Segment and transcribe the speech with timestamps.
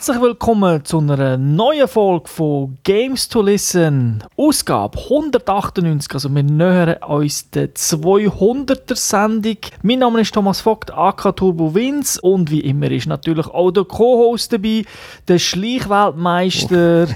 [0.00, 6.14] Herzlich willkommen zu einer neuen Folge von Games to Listen, Ausgabe 198.
[6.14, 9.58] Also wir nähern uns der 200er Sendung.
[9.82, 13.84] Mein Name ist Thomas Vogt, AK Turbo Wins und wie immer ist natürlich auch der
[13.84, 14.86] Co-Host dabei,
[15.28, 17.08] der Schleichweltmeister,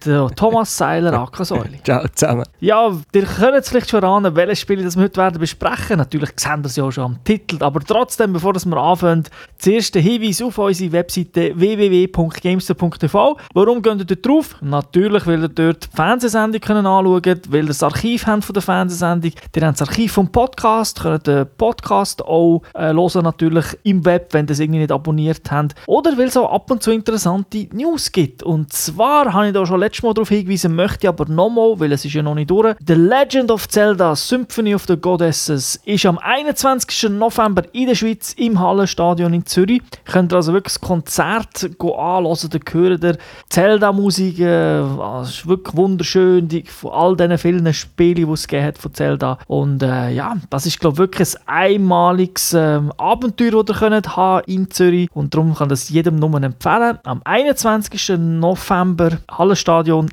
[0.04, 1.82] der Thomas Seiler, AK Säule.
[1.82, 2.44] Ciao zusammen.
[2.60, 5.98] Ja, ihr könnt es vielleicht schon ahnen, welche Spiele das wir heute werden besprechen.
[5.98, 9.24] Natürlich sehen wir es ja auch schon am Titel, aber trotzdem, bevor wir anfangen,
[9.58, 13.38] zuerst der Hinweis auf unsere Webseite www.gamester.tv.
[13.54, 14.56] Warum geht ihr dort drauf?
[14.60, 18.54] Natürlich, weil ihr dort die Fernsehsendung können anschauen könnt, weil ihr das Archiv habt von
[18.54, 19.32] der Fernsehsendung.
[19.54, 24.32] Ihr habt das Archiv vom Podcast, könnt den Podcast auch äh, hören, natürlich im Web,
[24.32, 25.74] wenn ihr es irgendwie nicht abonniert habt.
[25.86, 28.42] Oder weil es auch ab und zu interessante News gibt.
[28.42, 32.04] Und zwar habe ich da schon letztes Mal darauf hingewiesen, möchte aber nochmal, weil es
[32.04, 32.74] ist ja noch nicht durch.
[32.86, 37.10] The Legend of Zelda Symphony of the Goddesses ist am 21.
[37.10, 39.82] November in der Schweiz im Hallenstadion in Zürich.
[40.04, 43.18] Könnt ihr also wirklich das Konzert anhören, da hören ihr
[43.50, 44.80] Zelda-Musik, äh,
[45.22, 49.38] es ist wirklich wunderschön, die, von all diesen vielen Spielen, die es hat von Zelda.
[49.46, 54.16] Und äh, ja, das ist glaube ich wirklich ein einmaliges äh, Abenteuer, das ihr könnt
[54.16, 56.98] haben in Zürich und darum kann das jedem nur empfehlen.
[57.04, 58.18] Am 21.
[58.18, 59.63] November Hallenstadion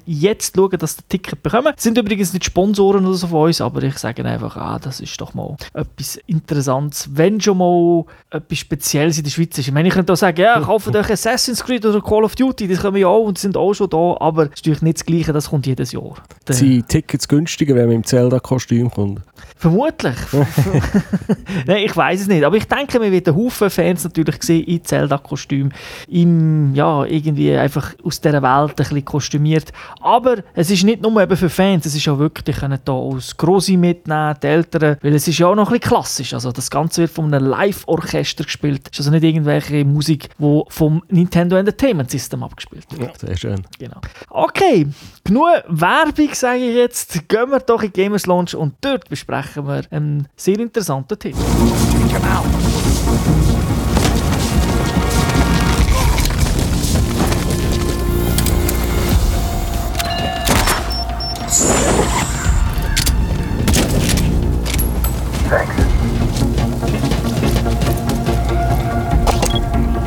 [0.05, 1.73] jetzt schauen, dass ihr Ticket bekommen.
[1.75, 4.99] Das sind übrigens nicht Sponsoren oder so von uns, aber ich sage einfach, ah, das
[4.99, 9.67] ist doch mal etwas Interessantes, wenn schon mal etwas Spezielles in der Schweiz ist.
[9.67, 12.67] Ich meine, ich könnte auch sagen, ja, kauft euch Assassin's Creed oder Call of Duty,
[12.67, 15.05] das kommen ja auch und sind auch schon da, aber es ist natürlich nicht das
[15.05, 16.15] Gleiche, das kommt jedes Jahr.
[16.49, 19.21] Sind Tickets günstiger, wenn man im Zelda-Kostüm kommt?
[19.61, 20.15] Vermutlich.
[21.67, 22.43] Nein, ich weiß es nicht.
[22.43, 25.71] Aber ich denke, man wird einen Haufen Fans natürlich sehen in Zelda-Kostüm.
[26.07, 29.71] Im, ja, irgendwie einfach aus dieser Welt ein bisschen kostümiert.
[30.01, 32.91] Aber es ist nicht nur eben für Fans, es ist auch wirklich, die können da
[32.91, 36.33] aus Grosse mitnehmen, die Eltern, weil es ist ja auch noch ein bisschen klassisch.
[36.33, 38.89] Also das Ganze wird von einem Live-Orchester gespielt.
[38.91, 43.21] Es ist also nicht irgendwelche Musik, die vom Nintendo Entertainment System abgespielt wird.
[43.21, 43.61] Ja, sehr schön.
[43.77, 44.01] Genau.
[44.31, 44.87] Okay,
[45.23, 47.29] genug Werbung, sage ich jetzt.
[47.29, 51.37] Gehen wir doch in Gamers Launch und dort besprechen wir einen sehr interessanten Titel.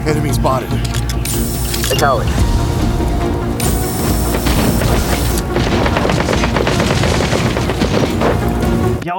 [0.06, 0.68] Enemy spotted.
[1.90, 2.43] Acknowledge.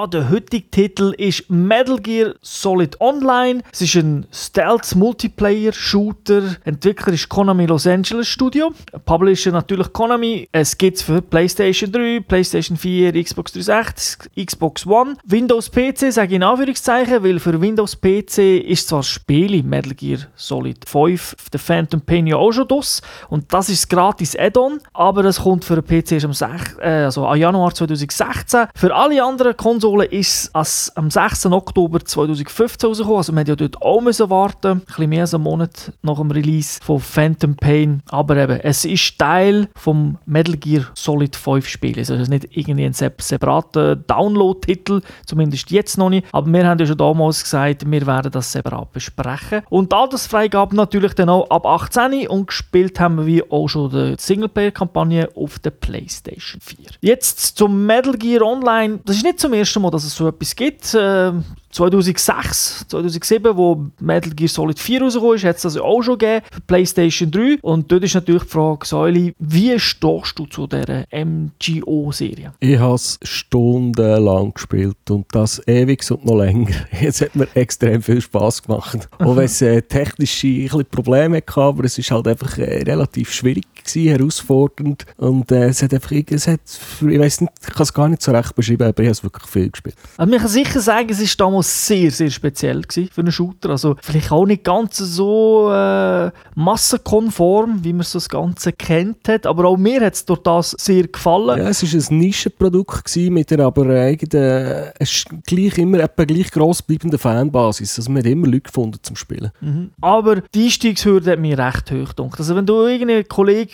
[0.08, 3.64] Der heutige Titel ist Metal Gear Solid Online.
[3.72, 6.58] Es ist ein Stealth-Multiplayer-Shooter.
[6.64, 8.72] Entwickler ist Konami Los Angeles Studio.
[9.06, 10.48] Publisher natürlich Konami.
[10.52, 15.16] Es gibt es für PlayStation 3, PlayStation 4, Xbox 360, Xbox One.
[15.26, 19.96] Windows PC sage ich in Anführungszeichen, weil für Windows PC ist zwar das Spiel Metal
[19.96, 23.02] Gear Solid 5 auf der Phantom Pain ja auch schon draus.
[23.30, 24.82] Und das ist gratis Add-on.
[24.94, 28.68] Aber das kommt für den PC am, 6, äh, also Januar 2016.
[28.76, 31.48] Für alle anderen Konsolen ist es am 6.
[31.48, 33.18] Oktober 2015 rausgekommen.
[33.18, 34.68] Also wir haben ja dort auch müssen warten.
[34.72, 38.02] Ein bisschen mehr als einen Monat nach dem Release von Phantom Pain.
[38.10, 41.98] Aber eben, es ist Teil vom Metal Gear Solid 5 Spiel.
[41.98, 46.26] Also es ist nicht irgendwie ein sep- separater Download-Titel, zumindest jetzt noch nicht.
[46.32, 49.62] Aber wir haben ja schon damals gesagt, wir werden das separat besprechen.
[49.70, 55.30] Und Altersfreigabe natürlich dann auch ab 18 und gespielt haben wir auch schon die Singleplayer-Kampagne
[55.36, 56.78] auf der PlayStation 4.
[57.02, 59.00] Jetzt zum Metal Gear Online.
[59.06, 60.96] Das ist nicht zum ersten Mal, dass es so etwas gibt.
[60.98, 61.44] Ähm,
[61.76, 66.46] 2006, 2007, wo Metal Gear Solid 4 rausgekommen ist, hat es das auch schon gegeben
[66.50, 67.58] für PlayStation 3.
[67.62, 72.54] Und dort ist natürlich die Frage, Säuli, wie stehst du zu dieser MGO-Serie?
[72.62, 76.72] Ich habe es stundenlang gespielt und das ewig und noch länger.
[77.06, 79.10] Es hat mir extrem viel Spass gemacht.
[79.20, 83.66] Auch wenn es äh, technische Probleme hatte, aber es ist halt einfach äh, relativ schwierig
[83.76, 87.94] gewesen, herausfordernd und äh, es hat einfach, es hat, ich weiß nicht, ich kann es
[87.94, 89.96] gar nicht so recht beschreiben, aber ich habe es wirklich viel gespielt.
[90.18, 93.70] Also man kann sicher sagen, es war damals sehr, sehr speziell gewesen für einen Shooter.
[93.72, 99.46] Also vielleicht auch nicht ganz so äh, massenkonform, wie man so das Ganze kennt hat.
[99.46, 101.60] Aber auch mir hat es durch das sehr gefallen.
[101.60, 106.52] Ja, es war ein Nischenprodukt gewesen, mit einer aber eigenen, ist gleich immer etwa gleich
[106.52, 107.98] gross bleibenden Fanbasis.
[107.98, 109.52] Also man hat immer Leute gefunden zum Spielen.
[109.62, 109.92] Mhm.
[110.02, 112.40] Aber die Einstiegshürde hat mich recht hoch gedacht.
[112.40, 113.72] Also wenn du irgendeinen Kollegen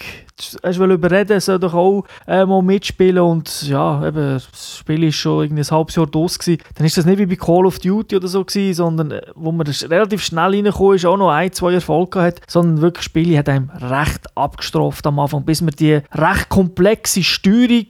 [0.64, 5.16] hast wollen überreden, soll doch auch äh, mal mitspielen und ja, eben, das Spiel ist
[5.16, 7.80] schon irgendwie ein halbes Jahr durch gewesen, dann ist das nicht wie bei Call of
[7.84, 11.52] Duty oder so gewesen, sondern äh, wo man relativ schnell reingekommen ist, auch noch ein,
[11.52, 16.00] zwei Erfolge hat, sondern wirklich Spiele hat einem recht abgestraft am Anfang, bis man die
[16.14, 17.88] recht komplexe Steuerung,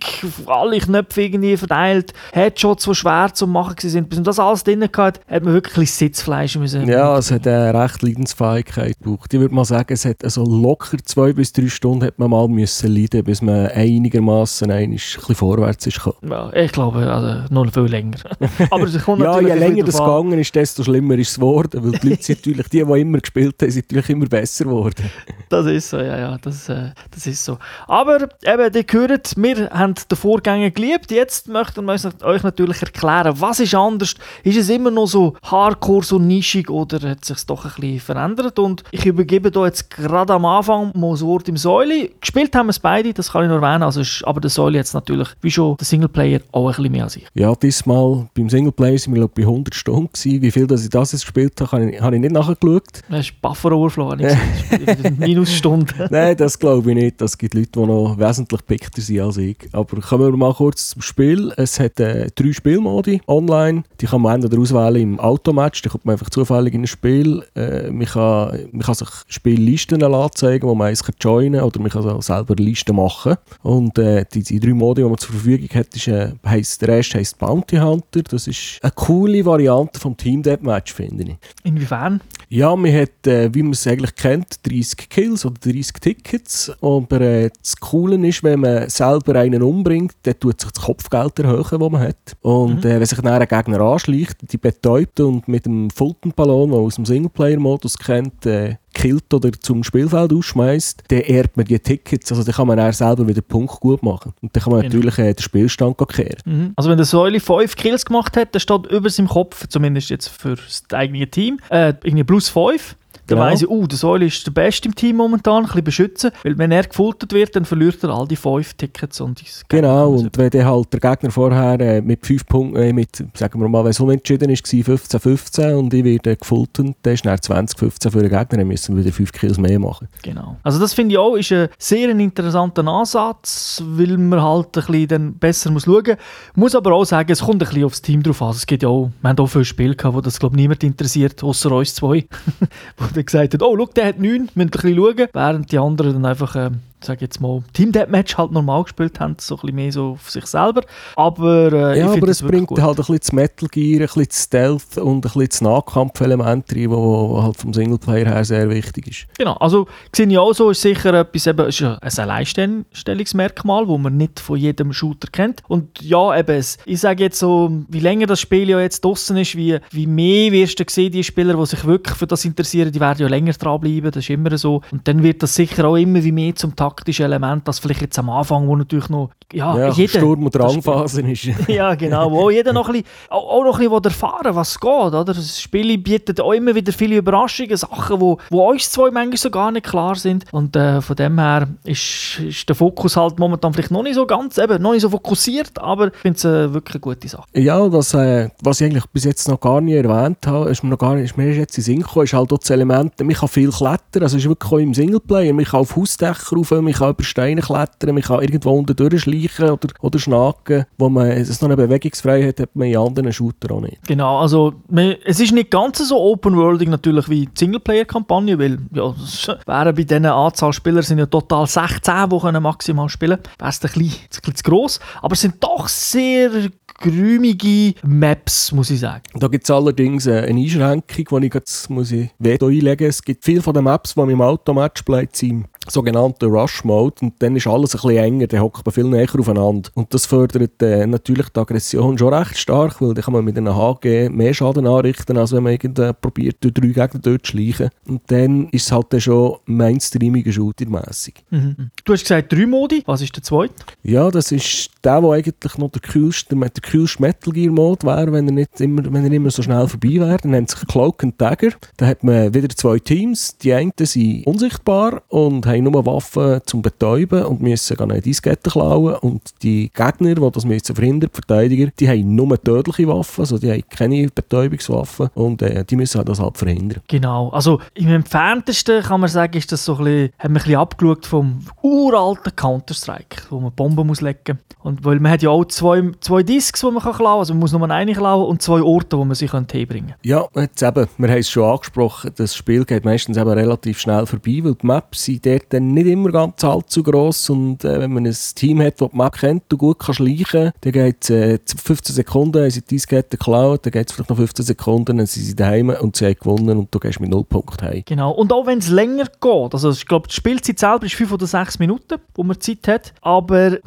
[0.47, 4.83] alle Knöpfe irgendwie verteilt, Headshots, die schwer zu machen sind, bis man das alles drin
[4.83, 6.87] hatte, hat man wirklich Sitzfleisch müssen.
[6.87, 9.33] Ja, es hat eine recht Leidensfähigkeit gebraucht.
[9.33, 12.47] Ich würde mal sagen, es hat also locker zwei bis drei Stunden hat man mal
[12.47, 16.31] müssen leiden, bis man einigermaßen ein bisschen vorwärts ist gekommen.
[16.31, 18.17] Ja, ich glaube, also noch viel länger.
[18.71, 21.83] Aber es kommt Ja, je natürlich länger das gegangen ist, desto schlimmer ist es geworden.
[21.83, 25.09] Weil die Leute sind natürlich, die, die immer gespielt haben, sind natürlich immer besser geworden.
[25.49, 27.57] Das ist so, ja, ja, das, äh, das ist so.
[27.87, 31.11] Aber eben, ihr hört, wir haben den Vorgänger geliebt.
[31.11, 34.15] Jetzt möchten wir euch natürlich erklären, was ist anders?
[34.43, 38.59] Ist es immer noch so hardcore, so nischig oder hat sich doch ein bisschen verändert?
[38.59, 42.11] Und ich übergebe da jetzt gerade am Anfang mal das Wort im Säuli.
[42.19, 43.83] Gespielt haben wir es beide, das kann ich nur erwähnen.
[43.83, 47.03] Also ist, aber der Säuli jetzt natürlich, wie schon der Singleplayer, auch ein bisschen mehr
[47.03, 47.27] als ich.
[47.33, 50.41] Ja, diesmal beim Singleplayer sind wir glaube ich, bei 100 Stunden gewesen.
[50.41, 53.01] Wie viel dass ich das jetzt gespielt habe, habe ich, habe ich nicht nachgeschaut.
[53.09, 54.41] Das ist Buffer Overflow, habe ich gesehen.
[54.69, 56.07] Das ist wieder Minusstunde.
[56.09, 57.21] Nein, das glaube ich nicht.
[57.21, 59.57] Es gibt Leute, die noch wesentlich pickter sind als ich.
[59.71, 61.53] Aber kommen wir mal kurz zum Spiel.
[61.57, 63.83] Es hat äh, drei Spielmodi online.
[63.99, 67.43] Die kann man entweder auswählen im Automatch, da kommt man einfach zufällig in ein Spiel.
[67.55, 71.91] Äh, man, kann, man kann sich Spiellisten anzeigen, wo man eins joinen kann, oder man
[71.91, 73.35] kann auch selber Listen machen.
[73.61, 76.89] Und äh, die, die drei Modi, die man zur Verfügung hat, ist, äh, heisst, der
[76.89, 78.23] erste heisst Bounty Hunter.
[78.23, 81.37] Das ist eine coole Variante vom Team Deathmatch, finde ich.
[81.63, 82.21] Inwiefern?
[82.49, 86.71] Ja, man hat, äh, wie man es eigentlich kennt, 30 Kills oder 30 Tickets.
[86.81, 91.39] Aber äh, das Coole ist, wenn man selber einen umbringt, dann tut sich das Kopfgeld
[91.39, 92.37] erhöhen, das man hat.
[92.41, 96.77] Und äh, wenn sich dann ein Gegner anschleicht, die betäubt und mit dem Fulton-Ballon, den
[96.77, 101.79] man aus dem Singleplayer-Modus kennt, äh, killt oder zum Spielfeld ausschmeißt, dann erbt man die
[101.79, 102.31] Tickets.
[102.31, 104.33] Also dann kann man dann selber wieder Punkt gut machen.
[104.41, 104.95] Und dann kann man Genau.
[104.95, 106.37] natürlich äh, den Spielstand kehren.
[106.45, 106.73] Mhm.
[106.75, 110.27] Also wenn der Säule 5 Kills gemacht hat, dann steht über seinem Kopf, zumindest jetzt
[110.27, 112.95] für das eigene Team, äh, irgendwie plus 5.
[113.31, 113.51] Dann Genau.
[113.51, 116.31] weiss ich, uh, der Säule ist der Beste im Team momentan, ein bisschen beschützen.
[116.43, 120.09] Weil wenn er gefoltert wird, dann verliert er all die 5 Tickets und das Genau,
[120.11, 123.69] und wenn dann halt der Gegner vorher äh, mit 5 Punkten, äh, mit, sagen wir
[123.69, 128.19] mal, wenn es unentschieden ist, 15-15 und ich werde gefoltert, dann ist dann 20-15 für
[128.19, 130.07] den Gegner, dann müssen wir wieder 5 Kills mehr machen.
[130.21, 130.57] Genau.
[130.63, 135.07] Also das finde ich auch ist ein sehr interessanter Ansatz, weil man halt ein bisschen
[135.07, 136.17] dann besser muss schauen muss.
[136.55, 138.49] Muss aber auch sagen, es kommt ein bisschen aufs Team drauf an.
[138.49, 140.83] Also Es gibt ja auch, wir haben auch viele Spiele gehabt, wo das glaube niemand
[140.83, 142.25] interessiert, außer uns zwei.
[143.25, 145.27] gesagt hat, oh, schau, der hat 9, müssen ein bisschen schauen.
[145.33, 146.71] Während die anderen dann einfach, äh,
[147.03, 150.29] sag jetzt mal, Team Deathmatch halt normal gespielt haben, so ein bisschen mehr so auf
[150.29, 150.81] sich selber.
[151.15, 152.79] Aber äh, ja, aber es bringt gut.
[152.79, 156.65] halt ein bisschen das Metal Gear, ein bisschen das Stealth und ein bisschen das Nahkampfelement
[156.73, 159.27] rein, wo halt vom Singleplayer her sehr wichtig ist.
[159.37, 164.17] Genau, also sehe ich auch so, ist sicher etwas, eben, ist ein Alleinstellungsmerkmal, wo man
[164.17, 165.63] nicht von jedem Shooter kennt.
[165.67, 169.37] Und ja, eben, es, ich sage jetzt so, wie länger das Spiel ja jetzt draussen
[169.37, 172.91] ist, wie, wie mehr wirst du sehen, die Spieler, die sich wirklich für das interessieren,
[172.91, 174.81] die werden ja länger dranbleiben, das ist immer so.
[174.91, 178.19] Und dann wird das sicher auch immer wie mehr zum taktischen Element, als vielleicht jetzt
[178.19, 180.19] am Anfang, wo natürlich noch, ja, ja, jeder...
[180.19, 181.49] Sturm- und das Drangphasen ist.
[181.67, 182.31] ja, genau.
[182.31, 184.89] Wo jeder noch ein bisschen, auch, noch ein bisschen erfahren was geht.
[184.89, 185.25] Oder?
[185.25, 189.49] Das Spiel bietet auch immer wieder viele Überraschungen, Sachen, wo, wo uns zwei manchmal so
[189.49, 190.45] gar nicht klar sind.
[190.51, 194.25] Und äh, von dem her ist, ist der Fokus halt momentan vielleicht noch nicht so
[194.25, 197.47] ganz, eben, noch nicht so fokussiert, aber ich finde es äh, wirklich eine gute Sache.
[197.53, 200.89] Ja, was, äh, was ich eigentlich bis jetzt noch gar nicht erwähnt habe, ist mir
[200.89, 203.33] noch gar nicht, ist mir jetzt in Sinn gekommen, ist halt auch das Element, man
[203.33, 206.71] kann viel klettern, also es ist wirklich auch im Singleplayer, man kann auf Hausdächer rauf,
[206.81, 211.27] man kann über Steine klettern, man kann irgendwo unten durchschleichen oder, oder schnaken, wo man
[211.27, 214.05] es noch eine Bewegungsfreiheit hat, man in anderen Shooter auch nicht.
[214.07, 219.13] Genau, also man, es ist nicht ganz so open-worldig natürlich wie die Singleplayer-Kampagne, weil ja,
[219.23, 223.55] es wären bei diesen Anzahl Spieler sind ja total 16, die können maximal spielen können.
[223.59, 226.71] Wäre es ein bisschen, ein bisschen zu gross, aber es sind doch sehr
[227.01, 229.23] geräumige Maps, muss ich sagen.
[229.33, 233.43] Da gibt es allerdings eine Einschränkung, die ich jetzt muss ich Veto einlegen Es gibt
[233.43, 237.95] viele von den Maps, die man im Automatch-Play sind, sogenannten Rush-Mode und dann ist alles
[237.95, 239.89] ein bisschen enger, dann hockt man viel näher aufeinander.
[239.95, 243.57] Und das fördert äh, natürlich die Aggression schon recht stark, weil dann kann man mit
[243.57, 247.89] einem HG mehr Schaden anrichten, als wenn man irgendwie probiert, durch drei Gegner durchzuschleichen.
[248.07, 251.43] Und dann ist es halt dann schon mainstreamiger Shooter-mässig.
[251.49, 251.89] Mhm.
[252.05, 253.73] Du hast gesagt drei Modi, was ist der zweite?
[254.03, 258.31] Ja, das ist der, der eigentlich noch der kühlste, der kühlste Metal Gear Mode wäre,
[258.31, 260.37] wenn er nicht immer, wenn er immer so schnell vorbei wäre.
[260.37, 261.71] Dann nennt sich Cloak and Dagger.
[261.97, 263.57] Da hat man wieder zwei Teams.
[263.57, 269.15] Die einen sind unsichtbar und haben nur Waffen zum Betäuben und müssen eine Diskette klauen.
[269.15, 273.57] Und die Gegner, die das müssen verhindern, die Verteidiger, die haben nur tödliche Waffen, also
[273.57, 277.01] die haben keine Betäubungswaffen und äh, die müssen das halt verhindern.
[277.07, 280.63] Genau, also im entferntesten kann man sagen, ist das so ein bisschen, haben wir ein
[280.63, 285.49] bisschen abgeschaut vom uralten Counter-Strike, wo man Bomben muss legen und weil man hat ja
[285.49, 288.61] auch zwei, zwei Disks, die man kann klauen, also man muss nur eine klauen und
[288.61, 290.17] zwei Orte, wo man sie herbringen kann.
[290.23, 294.25] Ja, jetzt eben, wir haben es schon angesprochen, das Spiel geht meistens eben relativ schnell
[294.25, 298.13] vorbei, weil die Maps sind dort dann nicht immer ganz allzu gross und äh, wenn
[298.13, 301.59] man ein Team hat, das Map kennt und gut kann schleichen, dann geht es äh,
[301.65, 305.27] 15 Sekunden, haben sie die Diskette geklaut, dann geht es vielleicht noch 15 Sekunden, dann
[305.27, 308.03] sind sie daheim und sie haben gewonnen und du gehst mit 0 Punkten heim.
[308.05, 311.31] Genau, und auch wenn es länger geht, also ich glaube, die Spielzeit selber ist 5
[311.31, 313.77] oder 6 Minuten, wo man Zeit hat, aber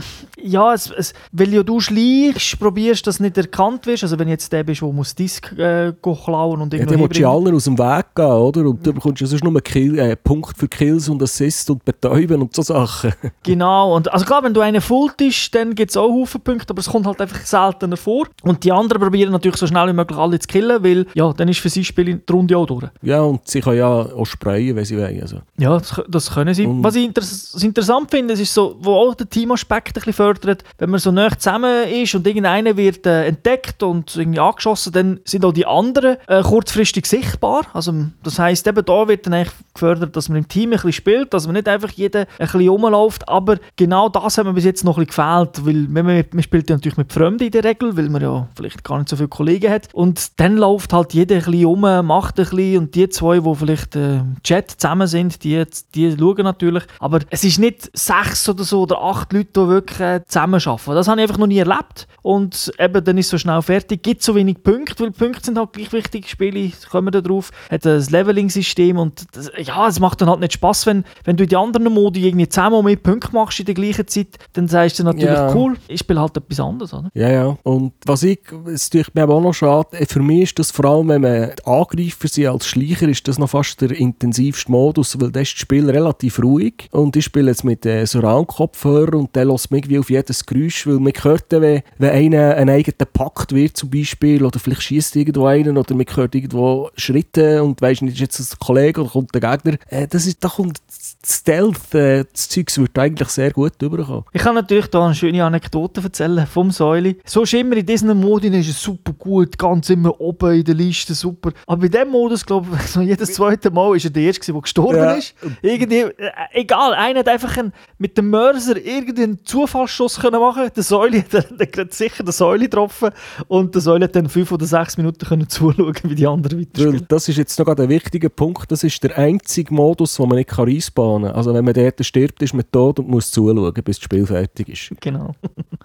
[0.40, 4.28] ja, es, es, weil ja du schleichst, probierst, dass du nicht erkannt wirst, also wenn
[4.28, 7.30] jetzt der bist, der muss Disk äh, klauen und Ja, irgendwo dann musst du ja
[7.30, 8.60] allen aus dem Weg gehen, oder?
[8.68, 12.42] Und du bekommst ja sonst nur Kill, äh, Punkt für Kills und Assists und Betäuben
[12.42, 13.12] und so Sachen.
[13.42, 16.80] Genau, und also klar, wenn du einen fultest, dann gibt es auch Haufen Punkte, aber
[16.80, 18.26] es kommt halt einfach seltener vor.
[18.42, 21.48] Und die anderen probieren natürlich so schnell wie möglich alle zu killen, weil ja, dann
[21.48, 22.84] ist für sie Spiel die Runde auch durch.
[23.02, 25.20] ja, und sie können ja auch sprayen, wenn sie wollen.
[25.20, 25.38] Also.
[25.58, 26.66] Ja, das, das können sie.
[26.66, 30.64] Und- Was ich das interessant finde, ist so, wo auch der Teamaspekt ein bisschen fördert,
[30.78, 35.20] wenn man so nah zusammen ist und irgendeiner wird äh, entdeckt und irgendwie angeschossen, dann
[35.24, 37.62] sind auch die anderen äh, kurzfristig sichtbar.
[37.74, 37.92] Also
[38.22, 41.34] das heißt eben da wird dann eigentlich gefördert, dass man im Team ein bisschen spielt,
[41.34, 44.84] dass man nicht einfach jeder ein bisschen rumläuft, aber genau das hat mir bis jetzt
[44.84, 47.96] noch ein bisschen gefehlt, weil man, man spielt ja natürlich mit Fremden in der Regel,
[47.96, 49.88] weil man ja vielleicht gar nicht so viele Kollegen hat.
[49.92, 53.54] Und dann läuft halt jeder ein bisschen rum, macht ein bisschen und die zwei, die
[53.54, 58.48] vielleicht äh, im Chat zusammen sind, die, die schauen natürlich, aber es ist nicht sechs
[58.48, 60.94] oder so oder acht Leute, die wirklich äh, zusammen arbeiten.
[60.94, 64.02] Das habe ich einfach noch nie erlebt und eben dann ist es so schnell fertig,
[64.02, 67.86] gibt so wenig Punkte, weil Punkte sind halt gleich wichtig, Spiele kommen da drauf, hat
[67.86, 71.50] ein Leveling-System und das, ja, es macht dann halt nicht Spaß, wenn, wenn du in
[71.50, 75.04] die anderen Modi irgendwie zehnmal mehr Punkte machst in der gleichen Zeit, dann sagst du
[75.04, 75.54] natürlich, Ja.
[75.54, 77.10] cool, ich spiele halt etwas anderes, oder?
[77.12, 77.58] Ja, ja.
[77.62, 78.40] Und was ich,
[78.72, 81.50] es tut mir auch noch schade, äh, für mich ist das vor allem, wenn man
[81.66, 85.60] Angreifer sind als Schleicher, ist das noch fast der intensivste Modus, weil da ist das
[85.60, 89.98] Spiel relativ ruhig und ich spiele jetzt mit äh, Surround-Kopfhörer und der lässt mich wie
[89.98, 94.58] auf jedes Geräusch, weil man hört wenn einer ein eigener packt wird zum Beispiel oder
[94.60, 98.58] vielleicht schießt irgendwo einen oder man hört irgendwo Schritte und weisst nicht, ist jetzt ein
[98.64, 99.78] Kollege oder kommt der Gegner.
[99.88, 100.78] Äh, das ist, da kommt
[101.26, 104.24] Stealth, äh, das Zeugs wird eigentlich sehr gut rüberkommen.
[104.32, 107.18] Ich kann natürlich da eine schöne Anekdote erzählen vom Säuli.
[107.24, 110.74] So ist immer in diesen Modi ist es super gut, ganz immer oben in der
[110.74, 111.52] Liste, super.
[111.66, 114.60] Aber bei dem Modus, glaube ich, so jedes zweite Mal ist er der Erste, der
[114.60, 115.12] gestorben Ja.
[115.14, 115.34] ist.
[115.62, 120.82] Irgendwie, äh, egal, einer hat einfach einen, mit dem Mörser irgendeinen Zufallsschuss können machen Der
[120.82, 123.10] Säuli hat dann gerade sicher den Säuli getroffen
[123.48, 127.04] und der Säuli hat dann fünf oder sechs Minuten können zuschauen, wie die anderen weiterspielen.
[127.08, 128.70] das ist jetzt noch gerade ein wichtiger Punkt.
[128.70, 131.36] Das ist der einzige Modus, wo man nicht kann respawnen kann.
[131.36, 134.68] Also wenn man dort stirbt, ist man tot und muss zuschauen, bis das Spiel fertig
[134.68, 135.00] ist.
[135.00, 135.34] Genau.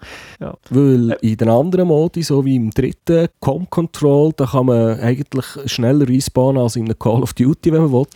[0.70, 5.46] Weil in den anderen Modi, so wie im dritten Com Control, da kann man eigentlich
[5.66, 8.06] schneller respawnen als in einem Call of Duty, wenn man will.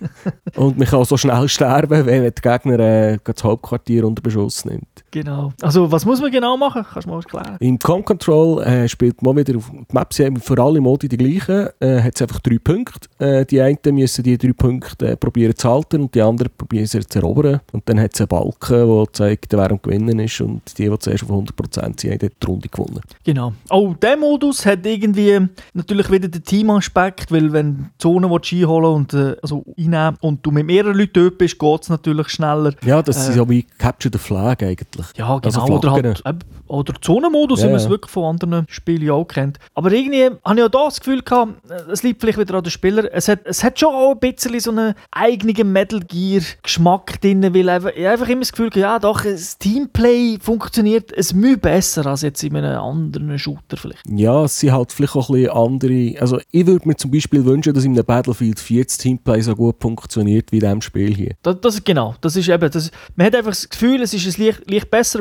[0.56, 5.03] und man kann so schnell sterben, wenn der Gegner äh, das Hauptquartier unter Beschuss nimmt.
[5.14, 5.52] Genau.
[5.62, 6.84] Also, was muss man genau machen?
[6.92, 7.56] Kannst du mal erklären?
[7.60, 11.68] Im Com Control äh, spielt man wieder auf die Maps für alle Modi die gleichen.
[11.80, 13.08] Äh, hat es einfach drei Punkte.
[13.18, 16.86] Äh, die einen müssen die drei Punkte äh, probieren zu halten und die anderen probieren
[16.86, 17.60] sie zu erobern.
[17.72, 20.40] Und dann hat es einen Balken, der zeigt, wer am Gewinnen ist.
[20.40, 23.00] Und die, die zuerst auf 100% sind, haben die Runde gewonnen.
[23.24, 23.52] Genau.
[23.68, 25.38] Auch der Modus hat irgendwie
[25.72, 30.50] natürlich wieder den Teamaspekt, weil wenn die Zone einholen und äh, also einnehmen und du
[30.50, 32.72] mit mehreren Leuten dort bist, geht es natürlich schneller.
[32.84, 33.30] Ja, das Äh.
[33.30, 35.03] ist so wie Capture the Flag eigentlich.
[35.16, 35.78] Ja, Also genau.
[35.78, 36.14] oder, Flaggen.
[36.24, 37.90] halt, oder Zonenmodus, Ja, wie man es ja.
[37.90, 39.58] wirklich von anderen Spielen auch kennt.
[39.74, 41.54] Aber irgendwie habe ich auch da das Gefühl gehabt,
[41.90, 44.58] es liegt vielleicht wieder an den Spieler, es hat, es hat schon auch ein bisschen
[44.60, 48.76] so einen eigenen Metal Gear Geschmack drin, weil einfach, ich einfach immer das Gefühl gehabt,
[48.84, 54.02] ja doch, das Teamplay funktioniert es Mühe besser als jetzt in einem anderen Shooter vielleicht.
[54.08, 56.20] Ja, es sind halt vielleicht auch ein bisschen andere.
[56.20, 59.54] Also, ich würde mir zum Beispiel wünschen, dass in einem Battlefield 4 das Teamplay so
[59.54, 61.34] gut funktioniert wie in diesem Spiel hier.
[61.42, 64.38] Das, das ist genau, das ist eben, das, man hat einfach das Gefühl, es ist
[64.38, 65.20] ein leicht, leicht besser,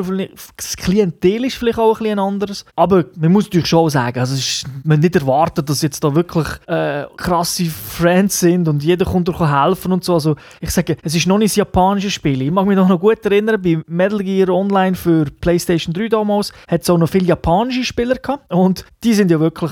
[0.55, 4.35] das Klientel ist vielleicht auch ein bisschen anderes, aber man muss natürlich schon sagen, also
[4.35, 9.27] ist, man nicht erwartet, dass jetzt da wirklich äh, krasse Friends sind und jeder kommt
[9.27, 12.51] dir helfen und so, also ich sage, es ist noch nicht ein japanisches Spiel, ich
[12.51, 16.89] mag mich noch gut erinnern, bei Metal Gear Online für Playstation 3 damals, hat es
[16.89, 18.51] auch noch viele japanische Spieler gehabt.
[18.53, 19.71] Und die sind ja wirklich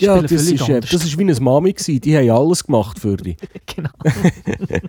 [0.00, 0.90] Ja, das ist, anders.
[0.90, 2.00] das ist wie eine Mami gewesen.
[2.00, 3.36] Die haben alles gemacht für dich.
[3.76, 3.90] Genau.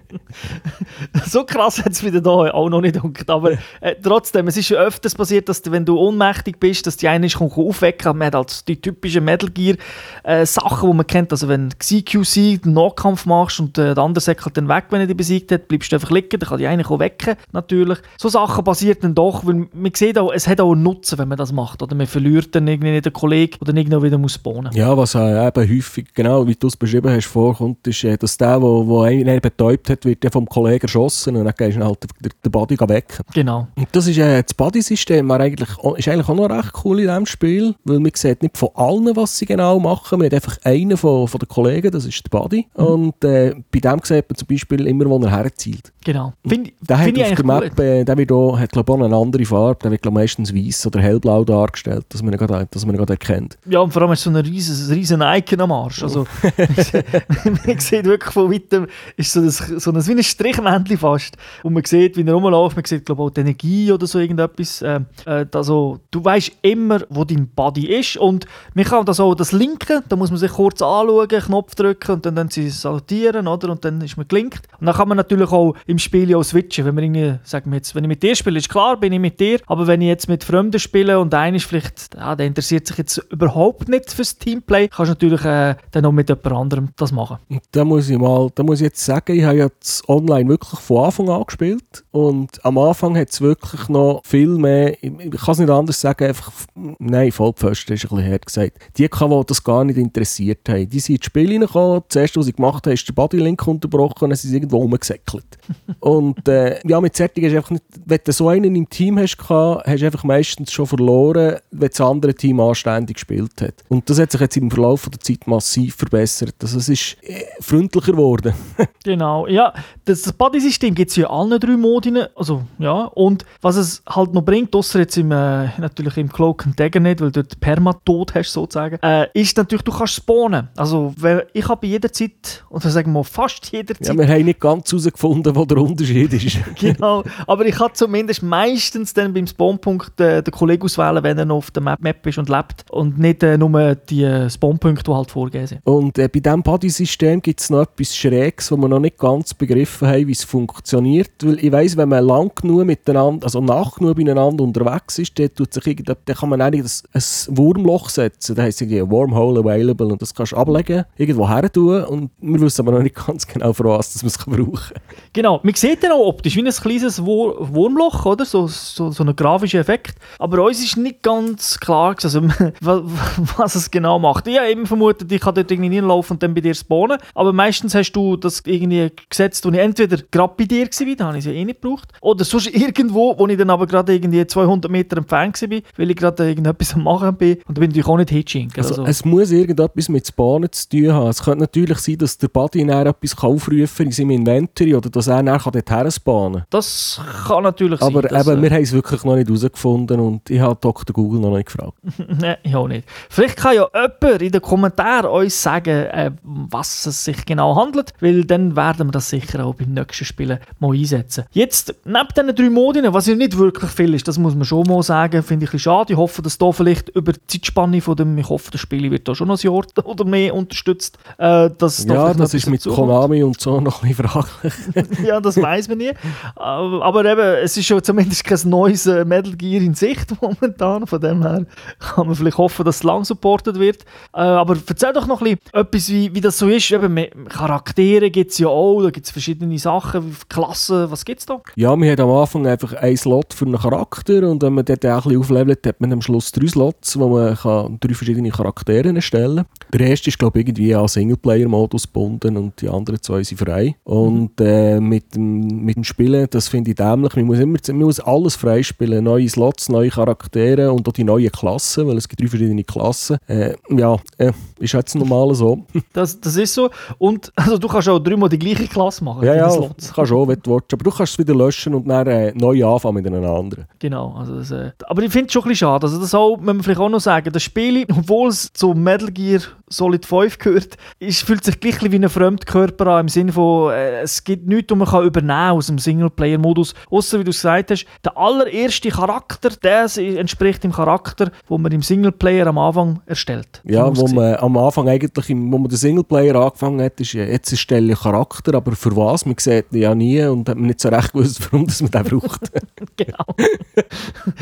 [1.26, 3.30] so krass hat es wieder da auch noch nicht gedacht.
[3.30, 3.52] Aber
[3.82, 7.28] äh, trotzdem, es ist schon öfters passiert, dass wenn du ohnmächtig bist, dass die eine
[7.28, 8.18] ist, kommt aufwecken.
[8.18, 9.76] Man hat halt die typischen Metal Gear
[10.24, 11.32] äh, Sachen, die man kennt.
[11.32, 15.02] Also wenn du CQC den Nahkampf machst und äh, der andere halt dann weg, wenn
[15.02, 18.00] er dich besiegt hat, bleibst du einfach liegen, dann kann die eine auch wecken, natürlich.
[18.18, 21.28] So Sachen passieren dann doch, weil man sieht auch, es hat auch einen Nutzen, wenn
[21.28, 21.82] man das macht.
[21.82, 24.72] Oder man verliert dann irgendwie nicht den Kollegen oder irgendwo wieder muss spawnen.
[24.74, 28.38] Ja, was äh, eben häufig, genau wie du es beschrieben hast, vorkommt, ist, äh, dass
[28.38, 32.06] der, der, einen betäubt hat, wird ja vom Kollegen erschossen und dann gehst du halt
[32.20, 33.20] den, Body weg.
[33.34, 33.68] Genau.
[33.76, 37.26] Und das ist, äh, das Body-System eigentlich, ist eigentlich auch noch recht cool in diesem
[37.26, 40.20] Spiel, weil man sieht nicht von allen, was sie genau machen.
[40.20, 42.68] Man hat einfach einen von, von den Kollegen, das ist der Body.
[42.74, 45.92] Und äh, bei dem sieht man zum Beispiel immer, wo er herzielt.
[46.04, 46.34] Genau.
[46.46, 49.06] Finde Der hat find auf der Map, äh, der wird auch, hat glaube ich auch
[49.06, 52.68] eine andere Farbe, der wird glaub, meistens weiß oder hellblau dargestellt, dass man ihn gerade,
[52.72, 53.58] dass man ihn gerade erkennt.
[53.68, 56.04] Ja, und vor allem ist so ein riesen, riesen Icon am Arsch.
[56.04, 56.26] Also,
[57.66, 61.38] man sieht wirklich von weitem, ist so, das, so ein, wie ein Strichmännchen fast.
[61.64, 64.20] Und man sieht, wie er rumläuft, man sieht, glaube ich, auch die Energie oder so
[64.20, 64.82] irgendetwas.
[64.82, 68.18] Äh, äh, also, du weißt immer, wo dein Body ist.
[68.18, 72.12] Und man kann das auch, das linken, da muss man sich kurz anschauen, Knopf drücken
[72.12, 73.70] und dann, dann sie salutieren, oder?
[73.70, 74.68] Und dann ist man gelinkt.
[74.80, 76.86] Und dann kann man natürlich auch im Spiel auch switchen.
[76.86, 79.20] Wenn, man irgendwie, sagen wir jetzt, wenn ich mit dir spiele, ist klar, bin ich
[79.20, 79.60] mit dir.
[79.68, 82.98] Aber wenn ich jetzt mit Fremden spiele und einer ist vielleicht, ja, der interessiert sich
[82.98, 84.38] jetzt überhaupt nicht fürs
[84.70, 87.38] Teamplay, kannst du natürlich äh, dann auch mit jemand anderem das machen.
[87.72, 91.06] Da muss ich mal, da muss ich jetzt sagen, ich habe das online wirklich von
[91.06, 95.54] Anfang an gespielt und am Anfang hat es wirklich noch viel mehr, ich, ich kann
[95.54, 96.52] es nicht anders sagen, einfach,
[97.00, 101.00] nein, Vollpfosten ist ein bisschen hart gesagt, die, die das gar nicht interessiert haben, die
[101.00, 104.30] sind ins Spiel reingekommen, das erste, was sie gemacht haben, ist der Bodylink unterbrochen und
[104.30, 105.58] dann sind sie irgendwo rumgesäckelt.
[106.00, 109.38] und äh, ja, mit Zertig ist einfach nicht, wenn du so einen im Team hast,
[109.38, 113.74] gehabt, hast du einfach meistens schon verloren, wenn das andere Team anständig gespielt hat.
[113.88, 116.56] Und das hat sich jetzt im Verlauf der Zeit massiv verbessert.
[116.62, 118.54] Also es ist äh, freundlicher geworden.
[119.04, 119.74] Genau, ja,
[120.06, 124.34] das, Buddy-System gibt es ja in allen drei Modi, also ja, und was es halt
[124.34, 127.60] noch bringt, außer jetzt im, äh, natürlich im Cloak and Dagger nicht, weil du dort
[127.60, 130.68] Permatod hast sozusagen, äh, ist natürlich, du kannst spawnen.
[130.76, 131.14] Also
[131.54, 134.60] ich habe bei jeder Zeit, oder sagen wir mal fast jeder Ja, wir haben nicht
[134.60, 136.58] ganz herausgefunden, wo der Unterschied ist.
[136.80, 141.46] genau, aber ich kann zumindest meistens dann beim Spawnpunkt äh, den Kollegen auswählen, wenn er
[141.46, 145.04] noch auf der Map, Map ist und lebt und nicht äh, nur die äh, Spawnpunkte,
[145.04, 145.82] die halt vorgegeben sind.
[145.86, 149.54] Und äh, bei diesem Body-System gibt es noch etwas Schräges, wo wir noch nicht ganz
[149.54, 151.32] begriffen haben, wie es funktioniert.
[151.44, 155.54] Weil ich weiss, wenn man lang genug miteinander, also nach genug beieinander unterwegs ist, dann,
[155.54, 158.56] tut sich irgend- dann kann man eigentlich das, ein Wurmloch setzen.
[158.56, 162.04] Da heisst irgendwie Wormhole available und das kannst du ablegen, irgendwo her tun.
[162.06, 165.02] Und wir wissen aber noch nicht ganz genau, für was man es brauchen kann.
[165.34, 168.46] Genau, man sieht dann auch optisch wie ein kleines Wur Wurmloch, oder?
[168.46, 170.16] So, so, so ein grafischer Effekt.
[170.40, 172.42] Aber uns ist nicht ganz klar, also,
[172.82, 173.04] wa-
[173.58, 174.39] was es genau macht.
[174.48, 177.18] Ich habe eben vermutet, ich kann dort irgendwie hinlaufen und dann bei dir spawnen.
[177.34, 181.26] Aber meistens hast du das irgendwie gesetzt, wo ich entweder gerade bei dir war, da
[181.26, 184.14] habe ich es ja eh nicht gebraucht, oder sonst irgendwo, wo ich dann aber gerade
[184.14, 187.58] irgendwie 200 Meter entfernt war, weil ich gerade irgendetwas am machen bin.
[187.68, 188.78] Und da bin ich natürlich auch nicht hitschink.
[188.78, 191.30] Also, Also, Es muss irgendetwas mit Spawnen zu tun haben.
[191.30, 194.96] Es könnte natürlich sein, dass der Buddy dann etwas kann aufrufen kann in seinem Inventory
[194.96, 198.32] oder dass er dann dort her spawnen das kann natürlich Aber sein.
[198.32, 201.14] dass, eben, äh, wir haben es wirklich noch nicht herausgefunden und ich habe Dr.
[201.14, 201.94] Google noch nicht gefragt.
[202.28, 203.08] Nein, ich auch nicht.
[203.30, 208.14] Vielleicht kann ja jemand in den Kommentaren uns sagen, äh, was es sich genau handelt,
[208.20, 211.46] weil dann werden wir das sicher auch beim nächsten Spielen mal einsetzen.
[211.52, 214.88] Jetzt, neben diesen drei Modinen, was ja nicht wirklich viel ist, das muss man schon
[214.88, 216.14] mal sagen, finde ich ein bisschen schade.
[216.14, 219.28] Ich hoffe, dass da vielleicht über die Zeitspanne von dem, ich hoffe, das Spiel wird
[219.28, 221.18] da schon noch ein Jahr oder mehr unterstützt.
[221.38, 222.84] Äh, dass da Ja, noch das ist mit.
[222.84, 224.74] Konami und so noch ein bisschen fraglich.
[225.26, 226.12] ja, das weiß man nie.
[226.56, 231.08] Aber, aber eben, es ist schon zumindest kein neues äh, Metal Gear in Sicht momentan.
[231.08, 231.66] Von dem her
[232.00, 234.06] kann man vielleicht hoffen, dass es lang supportet wird.
[234.34, 236.92] Äh, aber erzähl doch noch ein bisschen etwas, wie, wie das so ist.
[236.92, 237.18] Eben,
[237.50, 241.62] Charaktere gibt es ja auch, da gibt es verschiedene Sachen, Klassen, was gibt es da?
[241.76, 245.06] Ja, wir haben am Anfang einfach einen Slot für einen Charakter und wenn man dort
[245.06, 248.50] auch ein bisschen auflevelt, hat man am Schluss drei Slots, wo man kann drei verschiedene
[248.50, 250.00] Charaktere erstellen kann.
[250.00, 253.96] Der erste ist, glaube ich, irgendwie an Singleplayer-Modus gebunden und die anderen zwei sind frei.
[254.04, 257.98] Und äh, mit, dem, mit dem Spielen, das finde ich dämlich, man muss, immer, man
[257.98, 262.42] muss alles freispielen, neue Slots, neue Charaktere und auch die neuen Klassen, weil es gibt
[262.42, 263.38] drei verschiedene Klassen.
[263.48, 265.86] Äh, ja, äh, ist jetzt normal so.
[266.14, 266.90] Das, das ist so.
[267.18, 269.46] Und also, du kannst auch dreimal die gleiche Klasse machen.
[269.46, 270.94] ja, ja, das kannst du auch, wenn du willst.
[270.94, 273.86] Aber du kannst es wieder löschen und dann äh, neu anfangen mit einem anderen.
[274.00, 276.08] Genau, also das, äh, aber ich finde es schon ein bisschen schade.
[276.08, 279.62] Also das auch, man vielleicht auch noch sagen, das Spiel, obwohl es zu Metal Gear
[279.90, 284.22] Solid 5 gehört, ist, fühlt sich gleich wie ein Fremdkörper an, im Sinne von, äh,
[284.22, 286.94] es gibt nichts, was man kann übernehmen aus dem Singleplayer-Modus.
[287.10, 292.02] Außer wie du gesagt hast, der allererste Charakter, der entspricht dem Charakter, den man im
[292.02, 293.82] Singleplayer am Anfang erstellt.
[293.84, 297.72] Ja, Ja, wo man am Anfang eigentlich, wo man den Singleplayer angefangen hat, ist jetzt
[297.72, 299.46] erstelle ich Charakter, aber für was?
[299.46, 302.12] Man sieht ihn ja nie und hat man nicht so recht gewusst, warum das man
[302.12, 302.72] den braucht.
[303.16, 303.46] Genau.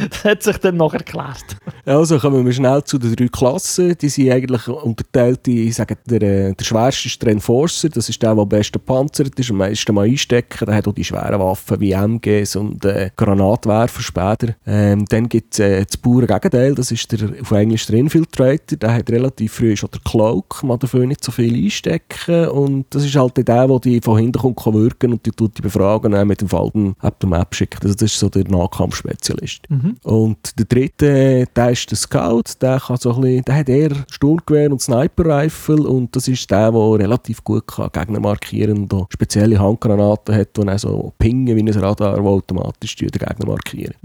[0.10, 1.58] das hat sich dann noch erklärt.
[1.86, 3.96] also kommen wir schnell zu den drei Klassen.
[4.00, 8.10] Die sind eigentlich unterteilt in, ich sage, der, äh, der schwerste ist der Enforcer, das
[8.10, 11.04] ist der, der am besten panzert ist, am meisten mal einstecken, der hat auch die
[11.04, 14.56] schweren Waffen wie MGs und äh, Granatwerfer später.
[14.66, 18.78] Ähm, dann gibt es äh, das pure Gegenteil, das ist der, auf Englisch der Infiltrator,
[18.78, 23.06] der hat relativ früh schon der Cloak, man dafür nicht so viel einstecken und das
[23.06, 26.08] ist halt der, der die von hinten kommt, kann wirken und die tut die befragen
[26.08, 27.84] und dann mit dem Falten ab der Map schickt.
[27.84, 29.62] Also das ist so der Nahkampfspezialist.
[30.04, 33.92] Und der dritte, der ist der Scout, der, kann so ein bisschen, der hat eher
[34.12, 39.08] Sturmgewehr und Sniper-Rifle und das ist der, der relativ gut kann Gegner markieren und auch
[39.10, 43.48] spezielle Handgranaten hat und auch so pingen wie ein Radar, der automatisch die den Gegner
[43.48, 43.96] markieren.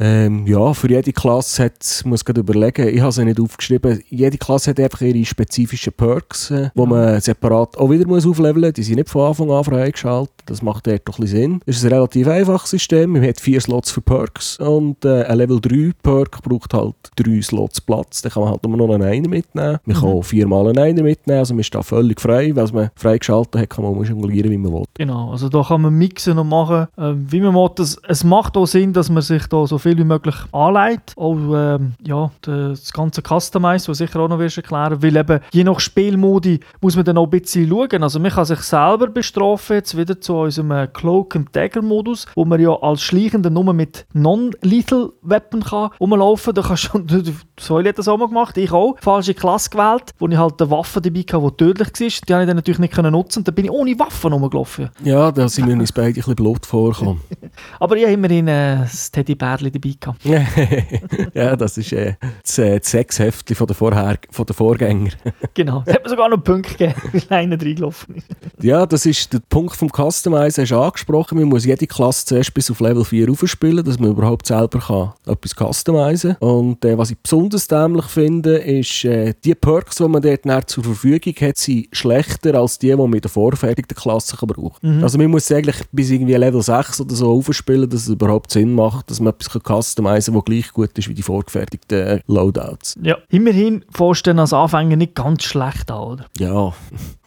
[0.00, 4.38] Ähm, ja, für jede Klasse hat, muss gerade überlegen, ich habe sie nicht aufgeschrieben, jede
[4.38, 8.72] Klasse hat einfach ihre spezifischen Perks, äh, wo man separat auch wieder muss aufleveln muss.
[8.74, 11.60] Die sind nicht von Anfang an freigeschaltet, das macht dort doch ein bisschen Sinn.
[11.66, 15.38] Es ist ein relativ einfaches System, man hat vier Slots für Perks und äh, ein
[15.38, 19.02] Level 3 Perk braucht halt drei Slots Platz, dann kann man halt nur noch einen
[19.02, 19.78] Einer mitnehmen.
[19.84, 22.90] Man kann auch viermal einen Einer mitnehmen, also man ist da völlig frei, weil man
[22.94, 24.84] freigeschaltet hat, kann man jonglieren, wie man will.
[24.94, 27.70] Genau, also da kann man mixen und machen, ähm, wie man will.
[27.74, 31.14] Das, es macht auch Sinn, dass man sich da so viel wie möglich anlegt.
[31.16, 35.64] Auch ähm, ja, das ganze Customize, was sicher auch noch wirst erklären, weil eben je
[35.64, 38.02] nach Spielmodi muss man dann auch ein bisschen schauen.
[38.02, 42.26] Also man kann sich selber bestrafen, jetzt wieder zu unserem äh, Cloak and Dagger Modus,
[42.34, 46.54] wo man ja als Schleichender nur mit Non-Lethal Weapon kann rumlaufen.
[46.54, 47.04] Da kannst du,
[47.58, 48.96] Säule hat das auch mal gemacht, ich auch.
[49.00, 52.08] Falsche Klasse gewählt, wo ich halt eine Waffe dabei hatte, die tödlich war.
[52.28, 54.90] Die habe ich dann natürlich nicht können nutzen und dann bin ich ohne Waffen rumgelaufen.
[55.02, 57.20] Ja, da sind wir uns beide ein bisschen Blut vorgekommen.
[57.80, 60.24] Aber ich habe immerhin äh, das Teddybärli dabei gehabt.
[61.34, 65.10] ja, das ist äh, das, äh, das Sexheftchen von der, Vorher von der Vorgänger.
[65.54, 65.84] Genau.
[65.86, 66.94] Es hat mir sogar noch Punkte gegeben,
[67.28, 68.26] weil einer reingelaufen ist.
[68.60, 71.38] ja, das ist der Punkt vom Customizen, hast du angesprochen.
[71.38, 75.12] Man muss jede Klasse zuerst bis auf Level 4 aufspielen, dass man überhaupt selber kann
[75.26, 76.48] etwas customizen kann.
[76.48, 80.82] Und äh, was ich besonders dämlich finde, ist, äh, die Perks, die man dort zur
[80.82, 85.18] Verfügung hat, sind schlechter als die, die man in der vorfertigten Klasse kann brauchen Also
[85.18, 89.10] man muss eigentlich bis irgendwie Level 6 oder so aufspielen, dass es überhaupt Sinn macht,
[89.10, 92.98] dass man etwas customizen kann, das gleich gut ist wie die vorgefertigten äh, Loadouts.
[93.02, 93.18] Ja.
[93.30, 93.84] Immerhin
[94.24, 96.24] vorstellen als Anfänger nicht ganz schlecht an, oder?
[96.38, 96.72] Ja,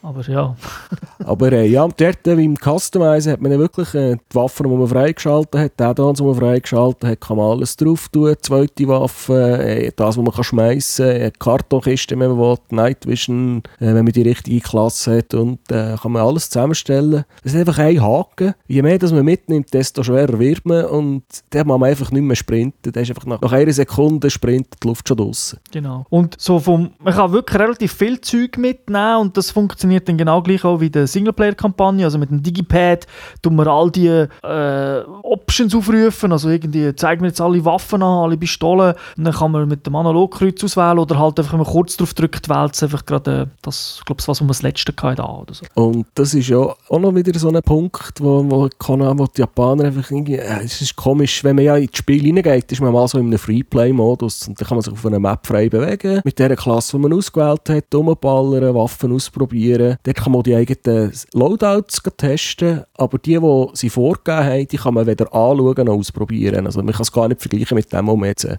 [0.02, 0.56] Aber ja.
[1.24, 4.76] Aber äh, ja, dort äh, im Customizen hat man dann wirklich äh, die Waffen, die
[4.76, 8.34] man freigeschaltet hat, die Add-ons, die man freigeschaltet hat, kann man alles drauf tun.
[8.40, 13.06] Zweite Waffe, äh, das, was man kann schmeissen kann, äh, Kartonkiste, wenn man will, Night
[13.06, 17.24] Vision, äh, wenn man die richtige Klasse hat und äh, kann man alles zusammenstellen.
[17.42, 18.54] Es ist einfach ein Haken.
[18.66, 22.22] Je mehr das man mitnimmt, desto schwerer wird man und dann kann man einfach nicht
[22.22, 22.92] mehr sprinten.
[22.92, 25.58] Da ist einfach nach, nach einer Sekunde sprintet die Luft schon draussen.
[25.70, 26.06] Genau.
[26.08, 30.42] Und so vom, man kann wirklich relativ viel Zeug mitnehmen und das funktioniert dann genau
[30.42, 32.04] gleich auch wie die Singleplayer-Kampagne.
[32.04, 33.06] Also mit dem Digipad
[33.42, 38.24] tun wir all die äh, Options aufrufen, also irgendwie zeigen wir jetzt alle Waffen an,
[38.24, 41.68] alle Pistolen und dann kann man mit dem Analogkreuz auswählen oder halt einfach, wenn man
[41.68, 45.20] kurz drauf drückt, wählt es einfach gerade äh, das, glaube, was wir das letzte hatten
[45.20, 45.64] an oder so.
[45.74, 49.40] Und das ist ja auch noch wieder so ein Punkt, wo, wo, Konami, wo die
[49.40, 52.92] Japaner einfach irgendwie, äh, es ist komisch, wenn man ja ins Spiel hineingeht, ist man
[52.92, 56.20] mal so in einem Freeplay-Modus und dann kann man sich auf einer Map frei bewegen,
[56.24, 59.96] mit der Klasse, die man ausgewählt hat, rumballern, Waffen ausprobieren.
[60.04, 64.94] Dort kann man die eigenen Loadouts testen, aber die, die sie vorgegeben haben, die kann
[64.94, 66.66] man weder anschauen noch ausprobieren.
[66.66, 68.58] Also man kann es gar nicht vergleichen mit dem, was man, jetzt, äh,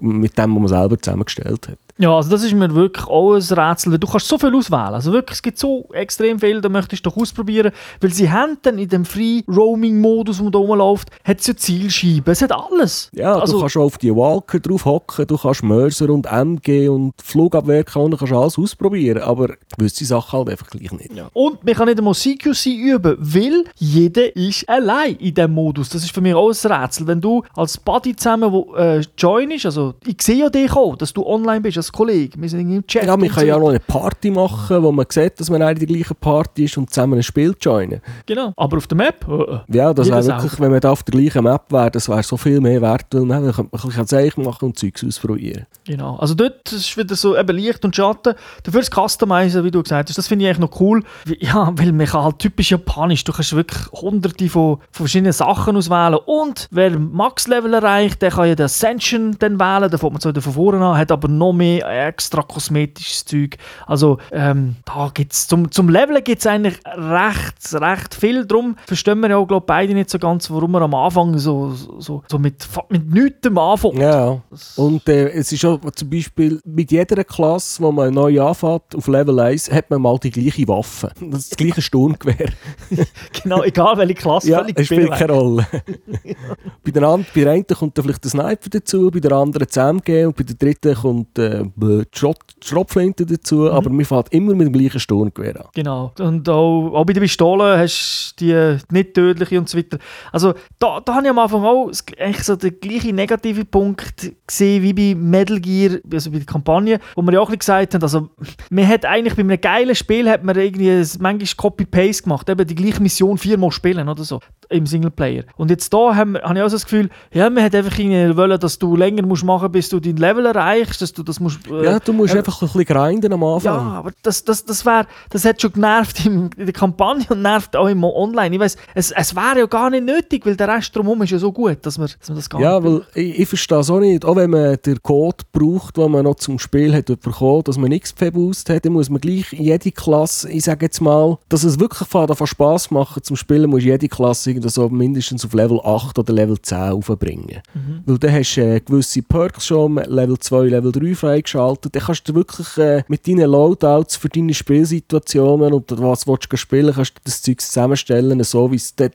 [0.00, 1.78] mit dem, was man selber zusammengestellt hat.
[1.96, 4.94] Ja, also das ist mir wirklich auch ein Rätsel, weil du kannst so viel auswählen.
[4.94, 8.58] Also wirklich, es gibt so extrem viel, da möchtest du doch ausprobieren, weil sie haben
[8.62, 13.10] dann in dem Free-Roaming-Modus, wo da rumläuft, hat es ja Zielscheiben, es hat alles.
[13.12, 17.12] Ja, also, du kannst auf die Walker drauf hocken, du kannst Mörser und MG und
[17.22, 21.10] Flugabwehr können, du kannst alles ausprobieren, aber gewisse Sachen halt einfach gleich nicht.
[21.32, 25.90] Und man kann nicht einmal CQC üben, weil jeder ist allein in diesem Modus.
[25.90, 27.06] Das ist für mich auch ein Rätsel.
[27.06, 31.12] Wenn du als Buddy zusammen wo, äh, joinst, also ich sehe ja dich auch, dass
[31.12, 33.04] du online bist als Kollege, wir sind irgendwie im Chat.
[33.04, 35.50] Ja, man und kann so ja auch noch eine Party machen, wo man sieht, dass
[35.50, 38.00] man in der gleichen Party ist und zusammen ein Spiel joinen.
[38.26, 39.26] Genau, aber auf der Map?
[39.28, 39.60] äh, äh.
[39.68, 40.64] Ja, das wäre wirklich, selber.
[40.64, 43.22] wenn man da auf der gleichen Map wäre, das wäre so viel mehr wert, weil
[43.22, 45.66] man könnte man ein Zeichen machen und Zeugs ausprobieren.
[45.84, 48.34] Genau, also dort ist wieder so eben Licht und Schatten.
[48.62, 51.02] Dafür das Customizen, wie du gesagt hast, das finde ich eigentlich noch cool.
[51.38, 55.76] Ja, weil man kann halt typisch japanisch, du kannst wirklich hunderte von, von verschiedenen Sachen
[55.76, 60.20] auswählen und wer Max-Level erreicht, der kann ja den Ascension dann wählen, da fängt man
[60.20, 63.56] zwar wieder von vorne an, hat aber noch mehr mehr extra kosmetisches Zeug.
[63.86, 68.44] Also ähm, da gibt's zum, zum Leveln gibt es eigentlich recht, recht viel.
[68.46, 71.70] Darum verstehen wir ja auch glaub, beide nicht so ganz, warum wir am Anfang so,
[71.72, 74.00] so, so mit, mit nichts anfangen.
[74.00, 74.40] Ja,
[74.76, 79.06] und äh, es ist auch zum Beispiel mit jeder Klasse, wo man neu anfängt, auf
[79.08, 81.10] Level 1, hat man mal die gleiche Waffe.
[81.34, 82.50] Das ist das gleiche Sturmgewehr.
[83.42, 85.66] genau, egal welche Klasse, ja, es spielt keine Rolle.
[86.84, 89.66] bei, der and- bei der einen kommt dann vielleicht der Sniper dazu, bei der anderen
[89.66, 91.63] das MG und bei der dritten kommt äh,
[92.12, 95.66] Schrottflinte dazu, aber man fährt immer mit dem gleichen Sturmgewehr an.
[95.74, 96.12] Genau.
[96.18, 99.98] Und auch, auch bei den Pistolen hast du die nicht tödliche und so weiter.
[100.32, 104.82] Also da, da habe ich am Anfang auch eigentlich so den gleichen negativen Punkt gesehen
[104.82, 108.28] wie bei Metal Gear, also bei der Kampagne, wo wir ja auch gesagt haben, also
[108.70, 112.66] man hat eigentlich bei einem geilen Spiel hat man irgendwie ein- manchmal Copy-Paste gemacht, eben
[112.66, 114.40] die gleiche Mission viermal spielen oder so
[114.74, 115.44] im Singleplayer.
[115.56, 118.36] Und jetzt da haben, wir- habe ich auch das Gefühl, ja, man hat einfach irgendwie
[118.36, 121.60] wollen, dass du länger musst machen, bis du dein Level erreichst, dass du das musst...
[121.70, 123.86] äh, Ja, du musst äh, einfach ein bisschen grinden am ja, Anfang.
[123.92, 127.76] aber das, das, das, wär, das hat schon genervt im, in der Kampagne und nervt
[127.76, 128.54] auch im Online.
[128.54, 131.38] Ich weiss, es, es wäre ja gar nicht nötig, weil der Rest drumherum ist ja
[131.38, 133.90] so gut, dass man, dass man das gar Ja, nicht weil ich, ich verstehe es
[133.90, 134.24] auch nicht.
[134.24, 137.90] Auch wenn man den Code braucht, den man noch zum Spiel hat bekommen, dass man
[137.98, 142.08] XP-Boost hat, dann muss man gleich jede Klasse, ich sage jetzt mal, dass es wirklich
[142.08, 146.18] von davon Spass machen zum Spielen, muss jede Klasse irgendwie so mindestens auf Level 8
[146.18, 147.60] oder Level 10 aufbringen.
[148.06, 151.94] Weil dann hast du äh, gewisse Perks schon, Level 2, Level 3 freigeschaltet.
[151.94, 156.56] Dann kannst du wirklich äh, mit deinen Loadouts für deine Spielsituationen und was willst du
[156.56, 159.10] spielen, kannst du das Zeug zusammenstellen, so wie es dir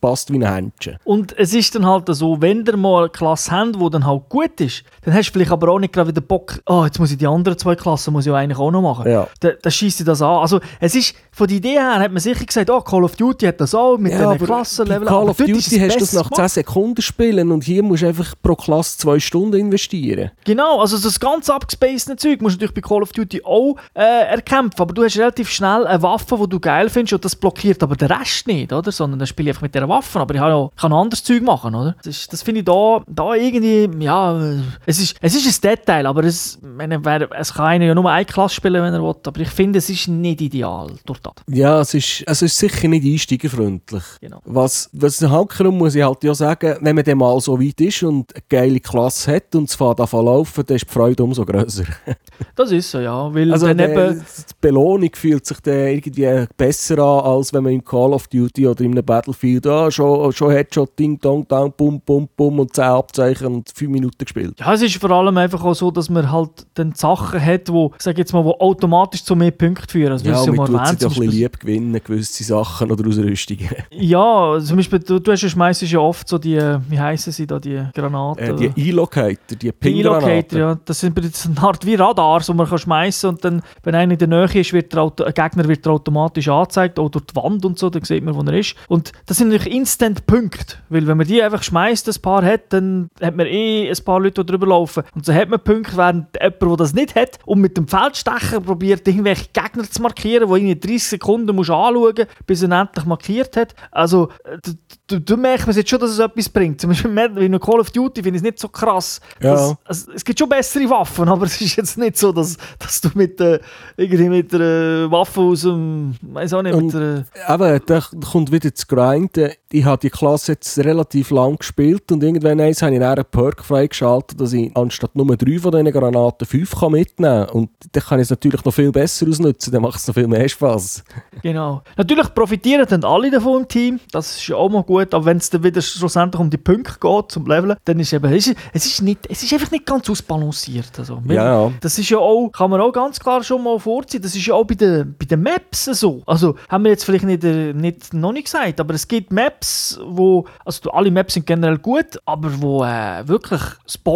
[0.00, 0.96] passt wie ein Händchen.
[1.04, 4.28] Und es ist dann halt so, wenn ihr mal eine Klasse habt, die dann halt
[4.28, 7.10] gut ist, dann hast du vielleicht aber auch nicht gerade wieder Bock, oh, jetzt muss
[7.10, 9.10] ich die anderen zwei Klassen muss ich eigentlich auch noch machen.
[9.10, 9.26] Ja.
[9.40, 10.38] Da, da schießt das an.
[10.38, 13.46] Also es ist, von der Idee her hat man sicher gesagt, oh, Call of Duty
[13.46, 14.89] hat das auch mit Ja, den Klassen.
[14.90, 16.36] Level Call of dort Duty hast du das nach gemacht.
[16.36, 20.30] 10 Sekunden spielen und hier musst du einfach pro Klasse 2 Stunden investieren.
[20.44, 24.00] Genau, also das ganz abgespacede Zeug musst du natürlich bei Call of Duty auch äh,
[24.28, 27.82] erkämpfen, aber du hast relativ schnell eine Waffe, die du geil findest und das blockiert
[27.82, 28.90] aber den Rest nicht, oder?
[28.92, 31.74] Sondern dann spiele ich einfach mit dieser Waffe, aber ich kann noch anderes Zeug machen,
[31.74, 31.94] oder?
[31.98, 34.40] Das, ist- das finde ich da, da irgendwie, ja,
[34.86, 38.10] es ist, es ist ein Detail, aber es, meine, wer, es kann einer ja nur
[38.10, 41.16] eine Klasse spielen, wenn er will, aber ich finde, es ist nicht ideal das.
[41.48, 44.02] Ja, es ist, es ist sicher nicht einsteigerfreundlich.
[44.20, 44.40] Genau.
[44.44, 48.02] Was, was Hankerum muss ich halt ja sagen, wenn man dann mal so weit ist
[48.02, 51.44] und eine geile Klasse hat und es fährt zu laufen, dann ist die Freude umso
[51.44, 51.84] grösser.
[52.54, 56.98] Das ist so, ja, weil Also dann eben, die Belohnung fühlt sich dann irgendwie besser
[56.98, 60.50] an, als wenn man im Call of Duty oder in einem Battlefield ah, schon, schon
[60.50, 64.58] Headshot, Ding, Dong, Dong, Bum, Bum, Bum und 10 Abzeichen und 5 Minuten gespielt.
[64.58, 67.92] Ja, es ist vor allem einfach auch so, dass man halt dann Sachen hat, wo,
[67.98, 70.22] sag jetzt mal, wo automatisch zu mehr Punkten führen.
[70.22, 73.68] Du Ja, man tut sich zum ein bisschen lieb gewinnen, gewisse Sachen oder Ausrüstungen.
[73.90, 77.82] Ja, zum Beispiel, du, du schmeißt ja oft so die, wie heißen sie da, die
[77.94, 78.58] Granaten.
[78.58, 80.28] Äh, die E-Locator, die Die Ping-Granaten.
[80.28, 80.78] E-Locator, ja.
[80.84, 84.18] Das sind eine Art wie Radars, die man kann schmeißen und dann, wenn einer in
[84.18, 87.64] der Nähe ist, wird der Auto, ein Gegner wird automatisch angezeigt, auch durch die Wand
[87.64, 88.74] und so, dann sieht man, wo er ist.
[88.88, 93.10] Und das sind natürlich Instant-Punkte, weil wenn man die einfach schmeißt, ein paar hat, dann
[93.20, 95.04] hat man eh ein paar Leute, die drüber laufen.
[95.14, 98.60] Und so hat man Punkte, während jemand, der das nicht hat und mit dem Feldstecher
[98.60, 103.04] probiert, irgendwelche Gegner zu markieren, wo irgendwie 30 Sekunden musst anschauen musst, bis er endlich
[103.04, 103.74] markiert hat.
[103.90, 104.78] Also, to,
[105.10, 106.80] du, du, du merkst man jetzt schon, dass es etwas bringt.
[106.80, 109.20] Zum Beispiel in einem Call of Duty finde ich es nicht so krass.
[109.42, 109.52] Ja.
[109.54, 113.00] dass- also, es gibt schon bessere Waffen, aber es ist jetzt nicht so, dass, dass
[113.00, 113.58] du mit, äh,
[113.96, 118.52] irgendwie mit einer Waffe aus dem, weiß auch nicht, mit Und- einer, Eben, da kommt
[118.52, 119.50] wieder das Grinden.
[119.72, 123.64] Ich habe die Klasse jetzt relativ lang gespielt und irgendwann eins habe ich einen Perk
[123.64, 127.54] freigeschaltet, dass ich anstatt nur drei von diesen Granaten fünf kann mitnehmen kann.
[127.54, 130.26] Und dann kann ich es natürlich noch viel besser ausnutzen, dann macht es noch viel
[130.26, 131.04] mehr Spaß.
[131.42, 131.82] genau.
[131.96, 135.36] Natürlich profitieren dann alle davon im Team, das ist ja auch mal gut, aber wenn
[135.38, 138.56] es dann wieder schlussendlich um die Punkte geht, zum Leveln, dann ist eben, es ist,
[138.72, 140.90] es ist, nicht, es ist einfach nicht ganz ausbalanciert.
[140.98, 141.72] Also, Ja, ja.
[141.80, 144.54] Das ist ja auch, kann man auch ganz klar schon mal vorziehen, das ist ja
[144.54, 146.22] auch bei den, bei den Maps so.
[146.26, 149.98] Also haben wir jetzt vielleicht nicht, äh, nicht, noch nicht gesagt, aber es gibt Maps,
[150.04, 153.60] wo, also alle Maps sind generell gut, aber wo äh, wirklich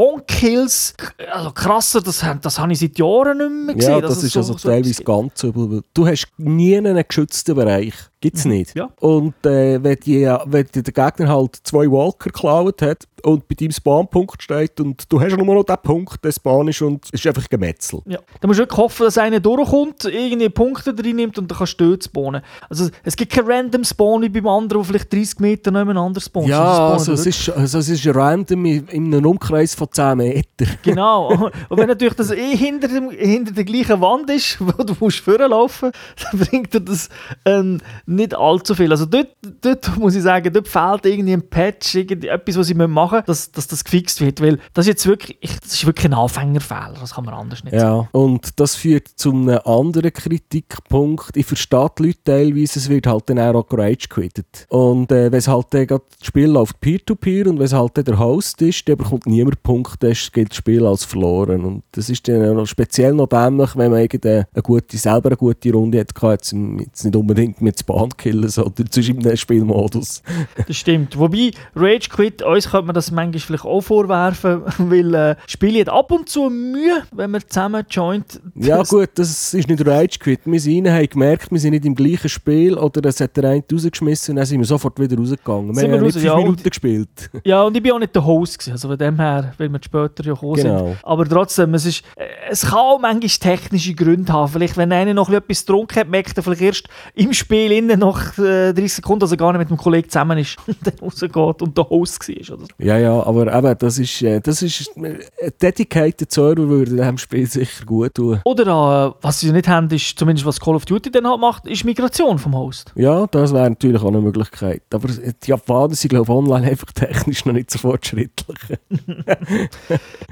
[0.08, 0.94] Spawn-Kills,
[1.32, 3.92] also krasser, das, das habe ich seit Jahren nicht mehr gesehen.
[3.92, 5.06] Ja, das ist so- also so teilweise etwas gibt.
[5.08, 5.82] ganz übel.
[5.94, 7.94] Du hast nie einen geschützten Bereich.
[8.24, 8.74] Gibt es nicht.
[8.74, 8.88] Ja.
[9.00, 13.72] Und äh, wenn, die, wenn der Gegner halt zwei Walker geklaut hat und bei deinem
[13.72, 17.26] Spawnpunkt steht und du hast nur noch den Punkt, der Spawn ist und es ist
[17.26, 18.00] einfach Gemetzel.
[18.06, 18.18] Ja.
[18.40, 21.80] Da musst du wirklich hoffen, dass einer durchkommt, irgendwie Punkte drin nimmt und dann kannst
[21.80, 22.42] du dort spawnen.
[22.68, 26.48] Also es gibt kein random Spawn wie beim anderen, wo vielleicht 30 Meter nebeneinander spawnt.
[26.48, 29.88] Ja, Sondern also spawnen es ist, also es ist random in, in einem Umkreis von
[29.90, 30.44] 10 Metern.
[30.82, 31.50] Genau.
[31.68, 35.20] Und wenn natürlich das eh hinter, dem, hinter der gleichen Wand ist, wo du musst
[35.20, 37.08] vorlaufen dann bringt dir das
[37.44, 38.90] ähm, nicht allzu viel.
[38.90, 39.28] Also dort,
[39.60, 43.13] dort muss ich sagen, dort fehlt irgendwie ein Patch, irgendwie etwas, was sie machen müssen,
[43.14, 46.06] machen, dass, dass das gefixt wird, weil das ist jetzt wirklich, ich, das ist wirklich
[46.06, 48.08] ein Anfängerfehler, das kann man anders nicht sagen.
[48.12, 51.36] Ja, und das führt zu einem anderen Kritikpunkt.
[51.36, 54.66] Ich verstehe die Leute teilweise, es wird halt dann auch Rage quittet.
[54.68, 58.04] Und äh, wenn es halt dann das Spiel läuft Peer-to-Peer und wenn es halt dann
[58.04, 61.64] der Host ist, dann bekommt niemand Punkte, dann gilt das Spiel als verloren.
[61.64, 65.72] Und das ist dann speziell noch dämlich, wenn man irgendeine eine gute, selber eine gute
[65.72, 70.22] Runde hat, jetzt, jetzt nicht unbedingt mit Bahnkillen, sondern zwischen einem Spielmodus.
[70.66, 71.18] das stimmt.
[71.18, 75.88] Wobei, Rage Quit, uns könnte man das manchmal vielleicht auch vorwerfen, weil äh, Spiele hat
[75.88, 78.40] ab und zu Mühe, wenn man zusammen joint.
[78.54, 80.40] Ja gut, das ist nicht Rage Quit.
[80.44, 83.44] Wir sind rein, haben gemerkt, wir sind nicht im gleichen Spiel oder es hat der
[83.50, 85.68] eine rausgeschmissen und dann sind wir sofort wieder rausgegangen.
[85.68, 87.30] Wir Sind haben wir ja nicht raus, fünf ja, und- Minuten gespielt.
[87.44, 89.80] Ja, und ich bin auch nicht der Host gewesen, also von dem her, weil wir
[89.84, 90.86] später ja gekommen Genau.
[90.88, 90.96] sind.
[91.02, 94.50] Aber trotzdem, es, ist, äh, es kann auch manchmal technische Gründe haben.
[94.52, 98.38] Vielleicht, wenn einer noch etwas getrunken hat, merkt er vielleicht erst im Spiel innen nach
[98.38, 101.62] äh, 30 Sekunden, dass er gar nicht mit dem Kollegen zusammen ist und dann rausgeht
[101.62, 102.34] und der Host war.
[102.56, 102.64] Oder?
[102.66, 102.83] so.
[102.84, 105.18] Ja, ja, aber eben, das ist, äh, das ist ein
[105.60, 108.40] dedicated Server würde diesem Spiel sicher gut tun.
[108.44, 111.66] Oder äh, was sie nicht haben, ist zumindest was Call of Duty dann halt macht,
[111.66, 112.92] ist Migration vom Host.
[112.94, 114.82] Ja, das wäre natürlich auch eine Möglichkeit.
[114.92, 118.58] Aber die Japaner sind, glaube ich, online einfach technisch noch nicht so fortschrittlich.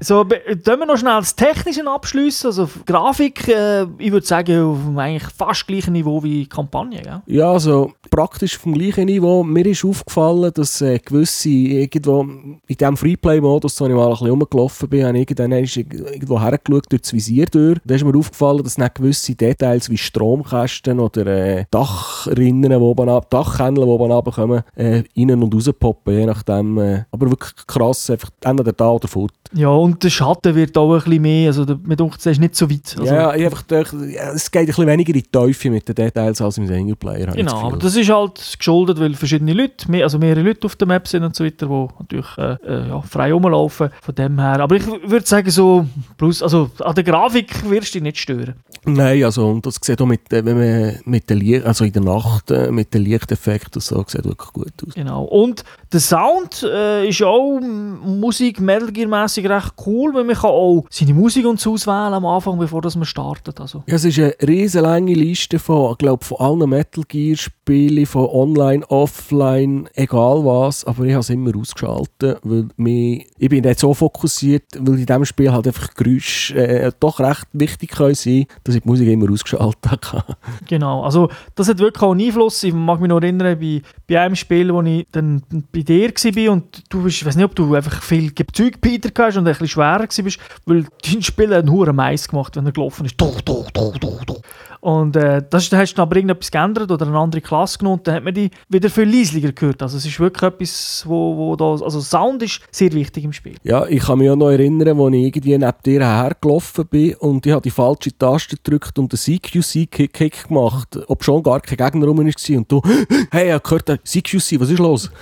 [0.00, 2.48] So, tun wir noch schnell das Technische abschliessen.
[2.48, 7.02] Also Grafik, äh, ich würde sagen, auf einem eigentlich fast gleichem Niveau wie Kampagne.
[7.02, 7.22] Gell?
[7.26, 9.44] Ja, also praktisch auf dem gleichen Niveau.
[9.44, 14.31] Mir ist aufgefallen, dass äh, gewisse irgendwo in diesem Freeplay-Modus, wo ich mal ein bisschen
[14.31, 17.78] rumgelaufen bin, habe ich irgendwann irgendwo hergeschaut durch das Visier durch.
[17.85, 23.09] Da ist mir aufgefallen, dass nicht gewisse Details wie Stromkästen oder äh, Dachrinnen, die oben
[23.09, 26.78] ab, Dachkännchen, die oben runterkommen, äh, rein und rauspoppen, je nachdem.
[26.78, 29.33] Äh, aber wirklich krass, einfach entweder da oder fort.
[29.55, 31.48] Ja, und der Schatten wird auch ein bisschen mehr.
[31.48, 32.96] Also, mir denkt, es ist nicht so weit.
[32.98, 36.57] Also, ja, einfach es geht ein bisschen weniger in die Teufel mit den Details als
[36.57, 37.33] im Singleplayer.
[37.33, 40.76] Genau, das aber das ist halt geschuldet, weil verschiedene Leute, mehr, also mehrere Leute auf
[40.76, 43.90] der Map sind und so weiter, die natürlich äh, äh, ja, frei rumlaufen.
[44.00, 44.60] Von dem her.
[44.60, 48.54] Aber ich würde sagen, so, plus, also an der Grafik wirst du dich nicht stören.
[48.84, 51.92] Nein, also und das sieht auch mit, äh, wenn man mit der Licht, also in
[51.92, 54.94] der Nacht äh, mit den Lichteffekten so, sieht wirklich gut aus.
[54.94, 55.24] Genau.
[55.24, 60.50] Und der Sound äh, ist auch Musik Metal Gear mäßig recht cool, weil man kann
[60.50, 63.61] auch seine Musik und so auswählen am Anfang, bevor das man startet.
[63.61, 63.83] Also.
[63.87, 68.26] Ja, es ist eine riesen lange Liste von, glaube, von allen Metal Gear Spielen, von
[68.28, 73.78] online, offline, egal was, aber ich habe es immer ausgeschaltet, weil mich, ich bin nicht
[73.78, 78.46] so fokussiert, weil in diesem Spiel halt einfach Geräusche äh, doch recht wichtig können sein,
[78.64, 80.37] dass ich die Musik immer ausgeschaltet habe.
[80.68, 81.02] Genau.
[81.02, 82.62] Also das hat wirklich auch einen Einfluss.
[82.62, 86.52] Ich mag mich noch erinnern, bei, bei einem Spiel, wo ich dann bei dir war
[86.52, 89.46] und du bist, ich weiß nicht, ob du einfach viel Zeug bei dir hast und
[89.46, 93.20] ein bisschen schwerer warst, weil dein Spiel einen hohen Mais gemacht, wenn er gelaufen ist.
[93.20, 94.40] Do, do, do, do, do.
[94.82, 98.08] Und äh, das, da hast du aber irgendetwas geändert oder eine andere Klasse genommen und
[98.08, 99.80] dann hat man die wieder viel leislicher gehört.
[99.80, 103.54] Also es ist wirklich etwas, wo, wo da, also Sound ist sehr wichtig im Spiel.
[103.62, 107.46] Ja, ich kann mich auch noch erinnern, als ich irgendwie neben dir hergelaufen bin und
[107.46, 112.06] ich habe die falsche Taste gedrückt und den CQC-Kick gemacht, ob schon gar kein Gegner
[112.08, 112.82] rum war und du,
[113.30, 115.12] hey, ich habe gehört, CQC, was ist los?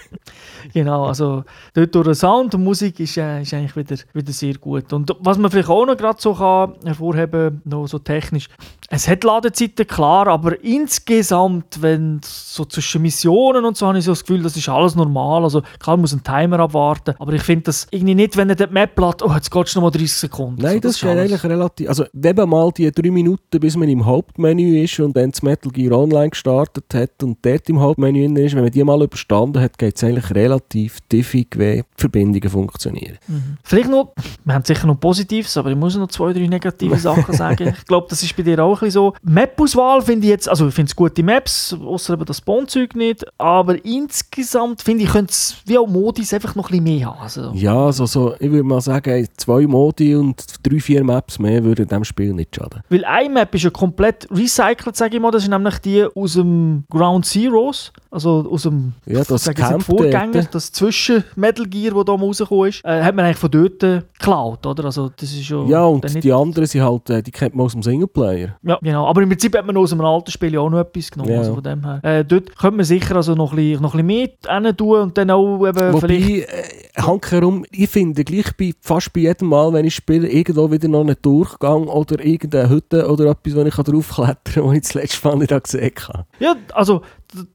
[0.72, 4.54] Genau, also dort durch den Sound und Musik ist, äh, ist eigentlich wieder, wieder sehr
[4.54, 4.92] gut.
[4.92, 8.48] Und was man vielleicht auch noch gerade so kann hervorheben, noch so technisch,
[8.90, 14.12] es hat Ladezeiten, klar, aber insgesamt, wenn so zwischen Missionen und so, habe ich so
[14.12, 15.42] das Gefühl, das ist alles normal.
[15.44, 18.56] Also klar, man muss einen Timer abwarten, aber ich finde das irgendwie nicht, wenn er
[18.56, 20.62] die Map lädt, oh, jetzt geht es noch mal 30 Sekunden.
[20.62, 21.22] Nein, So, das, ist geht alles.
[21.24, 21.88] eigentlich relativ.
[21.88, 25.70] Also, wenn mal die drei Minuten, bis man im Hauptmenü ist und dann das Metal
[25.70, 29.76] Gear Online gestartet hat und dort im Hauptmenü ist, wenn man die mal überstanden hat,
[29.78, 33.18] geht es eigentlich relativ diffig, wie die Verbindungen funktionieren.
[33.62, 34.12] Vielleicht noch,
[34.44, 37.74] wir haben sicher noch Positives, aber ich muss noch zwei, drei negative Sachen sagen.
[37.78, 39.14] Ich glaube, das ist bei dir auch ein bisschen so.
[39.22, 43.24] Map-Auswahl finde ich jetzt, also ich finde es gute Maps, außer eben das Spawn-Zeug nicht,
[43.38, 47.20] aber insgesamt finde ich, könnte es wie auch Modis einfach noch ein bisschen mehr haben.
[47.20, 51.62] Also, Ja, also so, ich würde mal sagen, zwei Modi und drei, vier Maps mehr
[51.64, 52.82] würden dem Spiel nicht schaden.
[52.88, 56.34] Weil eine Map ist ja komplett recycelt, sage ich mal, das ist nämlich die aus
[56.34, 60.47] dem Ground Zeroes, also aus dem Ja, das Camp Vorgänger.
[60.50, 64.02] Das zwischen Metal Gear, das da rausgekommen ist, äh, hat man eigentlich von dort äh,
[64.18, 64.84] geklaut, oder?
[64.84, 67.72] Also das ist ja, Ja, und die anderen sind halt, äh, die kennt man aus
[67.72, 68.56] dem Singleplayer.
[68.62, 69.06] Ja, genau.
[69.06, 71.32] Aber im Prinzip hat man aus einem alten Spiel ja auch noch etwas genommen.
[71.32, 71.38] Ja.
[71.38, 72.00] Also von dem her.
[72.02, 75.18] Äh, dort könnte man sicher also noch ein bisschen, noch ein bisschen hin tun und
[75.18, 76.02] dann auch eben vielleicht...
[76.02, 80.70] Wobei, äh, hankerum, ich finde gleich bei, fast bei jedem Mal, wenn ich spiele, irgendwo
[80.70, 84.82] wieder noch einen Durchgang oder irgendeine Hütte oder etwas, wo ich draufklettern kann, was ich
[84.82, 86.24] das letzte Mal nicht gesehen habe.
[86.38, 87.02] Ja, also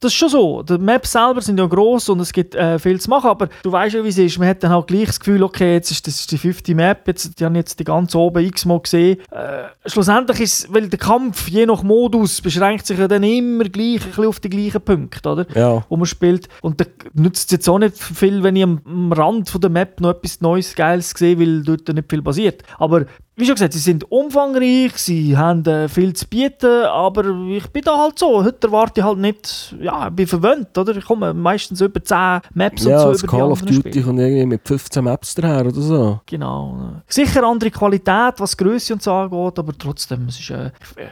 [0.00, 0.62] das ist schon so.
[0.62, 3.72] Die Maps selber sind ja gross und es gibt äh, viel zu machen, aber du
[3.72, 4.38] weißt ja, wie es ist.
[4.38, 7.08] Man hat dann halt gleich das Gefühl, okay, jetzt ist das ist die fünfte Map,
[7.08, 9.18] jetzt, die haben jetzt die ganze oben x-mal gesehen.
[9.30, 14.02] Äh, schlussendlich ist, weil der Kampf je nach Modus beschränkt sich ja dann immer gleich
[14.02, 15.46] ein bisschen auf die gleichen Punkte, oder?
[15.54, 15.84] Ja.
[15.88, 16.48] Wo man spielt.
[16.62, 19.70] Und da nützt es jetzt auch nicht viel, wenn ich am, am Rand von der
[19.70, 22.62] Map noch etwas Neues, Geiles sehe, weil dort nicht viel passiert.
[22.78, 27.66] Aber wie schon gesagt, sie sind umfangreich, sie haben äh, viel zu bieten, aber ich
[27.68, 28.44] bin da halt so.
[28.44, 30.96] Heute erwarte ich halt nicht, ja, ich bin verwöhnt, oder?
[30.96, 34.46] Ich komme meistens über 10 Maps Ja, und so die Call of Duty kommt irgendwie
[34.46, 36.20] mit 15 Maps daher oder so.
[36.26, 37.00] Genau.
[37.08, 40.70] Sicher andere Qualität, was Größe und so angeht, aber trotzdem, es ist, äh,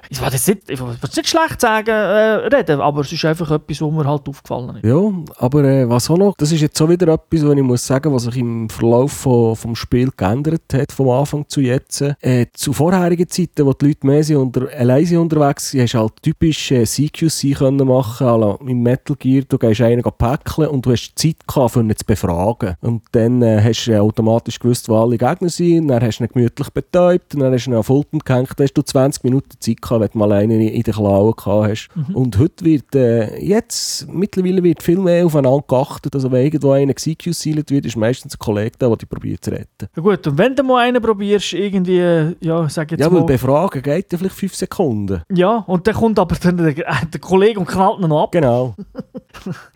[0.09, 3.25] ich will jetzt nicht, ich will jetzt nicht schlecht sagen, äh, reden, aber es ist
[3.25, 4.85] einfach etwas, was mir halt aufgefallen ist.
[4.85, 7.85] Ja, aber äh, was auch noch, das ist jetzt so wieder etwas, was ich muss
[7.85, 12.12] sagen, was sich im Verlauf von, vom Spiel geändert hat, vom Anfang zu jetzt.
[12.21, 15.99] Äh, zu vorherigen Zeiten, wo die Leute mehr unter, allein sind unterwegs waren, hast du
[15.99, 18.69] halt typisch äh, CQC können machen können.
[18.69, 22.05] Im Metal Gear, du gehst einen päckeln und du hast Zeit gehabt, für ihn zu
[22.05, 22.77] befragen.
[22.81, 26.31] Und dann äh, hast du automatisch gewusst, wo alle Gegner sind, dann hast du ihn
[26.33, 29.81] gemütlich betäubt, dann hast du ihn auf Fulton gehängt, dann hast du 20 Minuten Zeit
[29.81, 31.89] gehabt, wenn du mal einen in den Klauen gehabt hast.
[32.15, 36.95] Und heute wird, äh, jetzt, mittlerweile wird viel mehr aufeinander geachtet, also wenn irgendwo einer
[36.95, 39.89] CQC wird, ist meistens ein Kollege da, der dich probiert zu retten.
[39.97, 43.23] Ja gut, und wenn du mal einen probierst, irgendwie, äh, ja, sag jetzt Ja, mal,
[43.25, 45.23] befragen geht ja vielleicht 5 Sekunden.
[45.33, 48.33] ja, und dann kommt aber dann der, äh, der Kollege und knallt ihn ab.
[48.33, 48.75] Genau.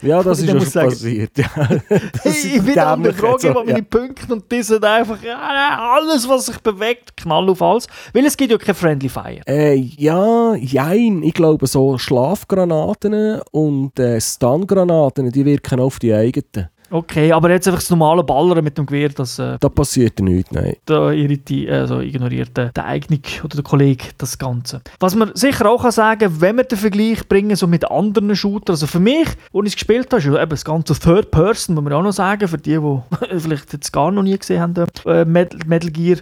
[0.03, 1.39] Ja, das ist schon sagen- passiert.
[1.39, 3.85] Ja, das Hey, ist ich bin an der Frage also, über meine ja.
[3.89, 7.87] Punkte und die sind einfach ja, alles, was sich bewegt, knall auf alles.
[8.13, 9.41] Weil es gibt ja kein Friendly Fire.
[9.47, 11.23] Äh, ja, jein.
[11.23, 16.69] Ich glaube, so Schlafgranaten und äh, Stun-Granaten, die wirken auf die eigenen.
[16.91, 20.53] Okay, aber jetzt einfach das normale Ballern mit dem Gewehr, das äh, Da passiert nichts,
[20.53, 20.77] nein.
[20.85, 24.83] da irriti also ignoriert der, der Eigner oder der Kollege das Ganze.
[25.01, 28.75] Was man sicher auch kann sagen, wenn wir den Vergleich bringen so mit anderen Shootern,
[28.75, 31.85] also für mich, wo ich es gespielt habe, ist eben das ganze Third Person, muss
[31.85, 35.25] man auch noch sagen, für die, die vielleicht jetzt gar noch nie gesehen haben, äh,
[35.25, 36.19] Metal, Metal Gear.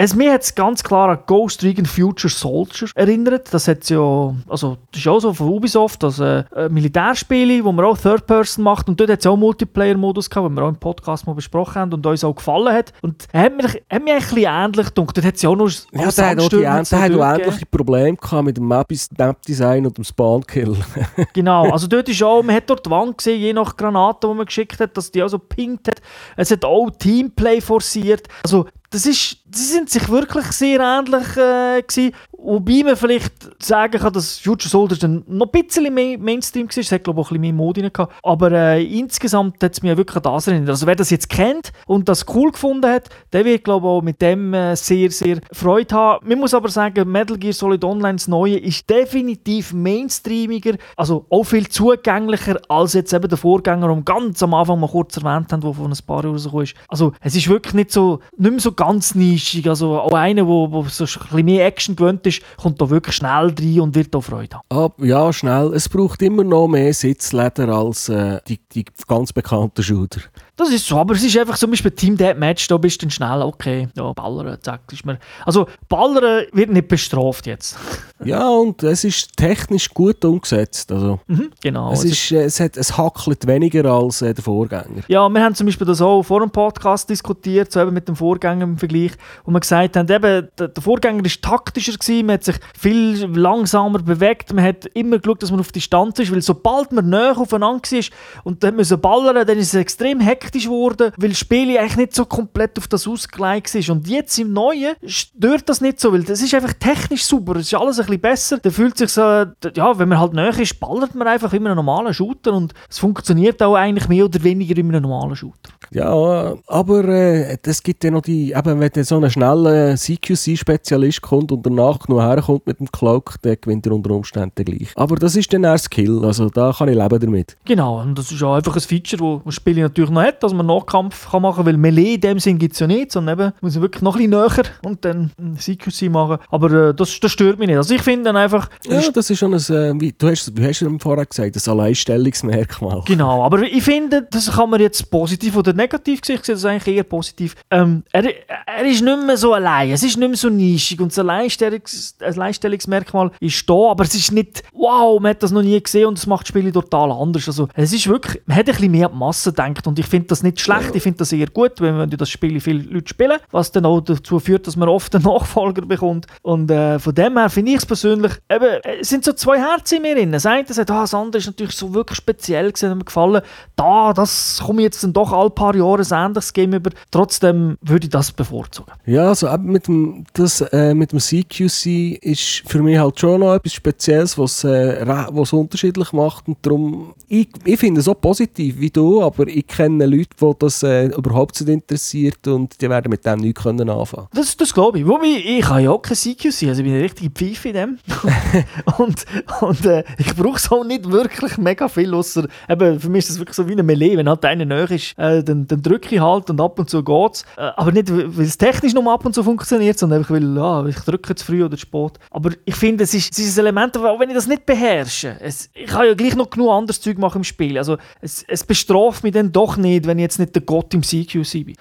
[0.00, 3.52] Es, mir hat es ganz klar an Ghost Recon Future Soldier erinnert.
[3.52, 7.84] Das hat ja, also das ist auch so von Ubisoft, das äh, Militärspiele, wo man
[7.84, 10.76] auch Third Person macht und dort hat es auch Multiplayer-Modus gehabt, den wir auch im
[10.76, 12.92] Podcast mal besprochen haben und uns auch gefallen hat.
[13.02, 15.16] Und er hat mir, hat mir ein bisschen ähnlich gedacht.
[15.16, 16.96] Dort hat es ja auch noch Ja, der hat auch, die, Sandstürme der und so
[16.96, 18.86] hat auch ähnliche Probleme gehabt mit dem Map-
[19.18, 20.76] Map-Design und dem Spawn-Kill.
[21.32, 24.34] Genau, also dort ist auch, man hat dort die Wand gesehen, je nach Granate, die
[24.34, 26.00] man geschickt hat, dass die auch so pinkt hat.
[26.36, 28.28] Es hat auch Teamplay forciert.
[28.44, 32.14] Also das ist, sie sind sich wirklich sehr ähnlich äh, gewesen.
[32.40, 36.78] Wobei man vielleicht sagen kann, dass Future Soldiers dann noch ein bisschen mehr Mainstream war.
[36.78, 38.14] Es hat, glaube ich, auch ein bisschen mehr Modi gehabt.
[38.22, 40.70] Aber äh, insgesamt hat es mich wirklich an das erinnert.
[40.70, 44.02] Also wer das jetzt kennt und das cool gefunden hat, der wird, glaube ich, auch
[44.02, 46.28] mit dem äh, sehr, sehr Freude haben.
[46.28, 51.42] Man muss aber sagen, Metal Gear Solid Online, das Neue, ist definitiv mainstreamiger, also auch
[51.42, 55.60] viel zugänglicher als jetzt eben der Vorgänger, den ganz am Anfang mal kurz erwähnt haben,
[55.60, 56.74] der von ein paar Jahren rausgekommen ist.
[56.86, 59.68] Also es ist wirklich nicht so, nicht mehr so ganz nischig.
[59.68, 63.54] Also auch einer, der so ein bisschen mehr Action gewöhnt ist, kommt da wirklich schnell
[63.58, 64.66] rein und wird da Freude haben.
[64.70, 65.72] Ah, ja, schnell.
[65.74, 70.20] Es braucht immer noch mehr Sitzleder als äh, die, die ganz bekannten Shooter.
[70.58, 73.10] Das ist so, aber es ist einfach zum Beispiel Team Deathmatch, da bist du dann
[73.12, 75.18] schnell, okay, ja, ballern, zack, ist mir...
[75.46, 77.78] Also, ballern wird nicht bestraft jetzt.
[78.24, 80.90] Ja, und es ist technisch gut umgesetzt.
[80.90, 81.92] Also, Mhm, genau.
[81.92, 85.04] es, ist, äh, es, hat, es hackelt weniger als äh, der Vorgänger.
[85.06, 88.16] Ja, wir haben zum Beispiel das auch vor dem Podcast diskutiert, so eben mit dem
[88.16, 89.12] Vorgänger im Vergleich,
[89.44, 93.24] wo wir gesagt haben, eben, der, der Vorgänger war taktischer, gewesen, man hat sich viel
[93.36, 97.38] langsamer bewegt, man hat immer geschaut, dass man auf Distanz ist, weil sobald man näher
[97.38, 98.02] aufeinander war
[98.42, 102.14] und dann müssen ballern, dann ist es extrem hektisch geworden, weil das Spiel eigentlich nicht
[102.14, 103.90] so komplett auf das ausgelegt ist.
[103.90, 107.66] Und jetzt im Neuen stört das nicht so, weil das ist einfach technisch super, es
[107.66, 110.78] ist alles ein bisschen besser, da fühlt sich so, ja, wenn man halt näher ist,
[110.80, 114.76] ballert man einfach in einem normalen Shooter und es funktioniert auch eigentlich mehr oder weniger
[114.76, 115.70] in einem normalen Shooter.
[115.90, 121.52] Ja, aber äh, es gibt ja noch die, eben wenn so ein schneller CQC-Spezialist kommt
[121.52, 124.92] und danach noch herkommt mit dem Cloak, dann gewinnt er unter Umständen gleich.
[124.96, 127.56] Aber das ist dann eher Skill, also da kann ich leben damit.
[127.64, 130.52] Genau, und das ist auch einfach ein Feature, das das Spiel natürlich noch hat, dass
[130.54, 133.38] man Nahkampf kann machen kann, weil Melee in dem Sinn gibt es ja nicht, sondern
[133.38, 136.38] eben muss man wirklich noch ein bisschen näher und dann CQC machen.
[136.50, 137.76] Aber äh, das, das stört mich nicht.
[137.76, 140.66] Also ich finde dann einfach, Ja, das ist schon ein, äh, wie, du hast, wie
[140.66, 143.02] hast du vorher gesagt, ein Alleinstellungsmerkmal.
[143.06, 146.36] Genau, aber ich finde, das kann man jetzt positiv oder negativ sehen.
[146.36, 147.54] Ich sehe das eigentlich eher positiv.
[147.70, 148.24] Ähm, er,
[148.66, 152.16] er ist nicht mehr so allein, es ist nicht mehr so nischig und das Alleinstellungs
[152.20, 156.18] Alleinstellungsmerkmal ist da, aber es ist nicht, wow, man hat das noch nie gesehen und
[156.18, 157.46] es macht das Spiel total anders.
[157.46, 160.06] Also es ist wirklich, man hat ein bisschen mehr an die Masse gedacht und ich
[160.06, 163.38] finde, das nicht schlecht, ich finde das eher gut, wenn, das Spiel viele Leute spielen,
[163.50, 166.26] was dann auch dazu führt, dass man oft einen Nachfolger bekommt.
[166.42, 169.58] Und äh, von dem her finde ich es persönlich, eben, äh, es sind so zwei
[169.58, 170.32] Herzen in mir drin.
[170.32, 173.42] Das eine sagt, ah, das andere ist natürlich so wirklich speziell gewesen, hat mir gefallen.
[173.76, 176.90] Da, das komme ich jetzt dann doch alle paar Jahre ein ähnliches Game über.
[177.10, 178.92] Trotzdem würde ich das bevorzugen.
[179.06, 183.54] Ja, also mit dem, das, äh, mit dem CQC ist für mich halt schon noch
[183.54, 188.78] etwas Spezielles, was äh, was unterschiedlich macht und darum, ich, ich finde es auch positiv
[188.78, 193.10] wie du, aber ich kenne Leute, die das äh, überhaupt nicht interessiert und die werden
[193.10, 194.28] mit dem nichts können anfangen.
[194.34, 195.06] Das, das glaube ich.
[195.06, 197.98] Wobei, ich habe ja auch kein CQC, also ich bin eine richtige Pfeife in dem.
[198.98, 199.24] und
[199.60, 203.30] und äh, ich brauche es auch nicht wirklich mega viel, außer eben, für mich ist
[203.30, 206.14] das wirklich so wie eine Melee, wenn halt einer näher ist, äh, dann, dann drücke
[206.14, 207.42] ich halt und ab und zu geht es.
[207.56, 210.86] Äh, aber nicht, weil es technisch nur ab und zu funktioniert, sondern einfach, weil ja,
[210.86, 212.18] ich drücke zu früh oder zu spät.
[212.30, 215.36] Aber ich finde, es ist, es ist ein Element, auch wenn ich das nicht beherrsche,
[215.40, 217.78] es, ich kann ja gleich noch genug anderes Zeug machen im Spiel.
[217.78, 221.02] Also es, es bestraft mich dann doch nicht, wenn ich jetzt nicht der Gott im
[221.02, 221.76] CQC bin.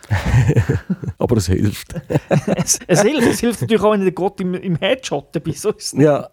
[1.18, 1.93] aber es hilft.
[2.55, 3.28] es, es, hilft.
[3.28, 5.53] Es hilft natürlich auch, wenn ich der Gott im, im Headshot bin.
[5.53, 6.30] So ja.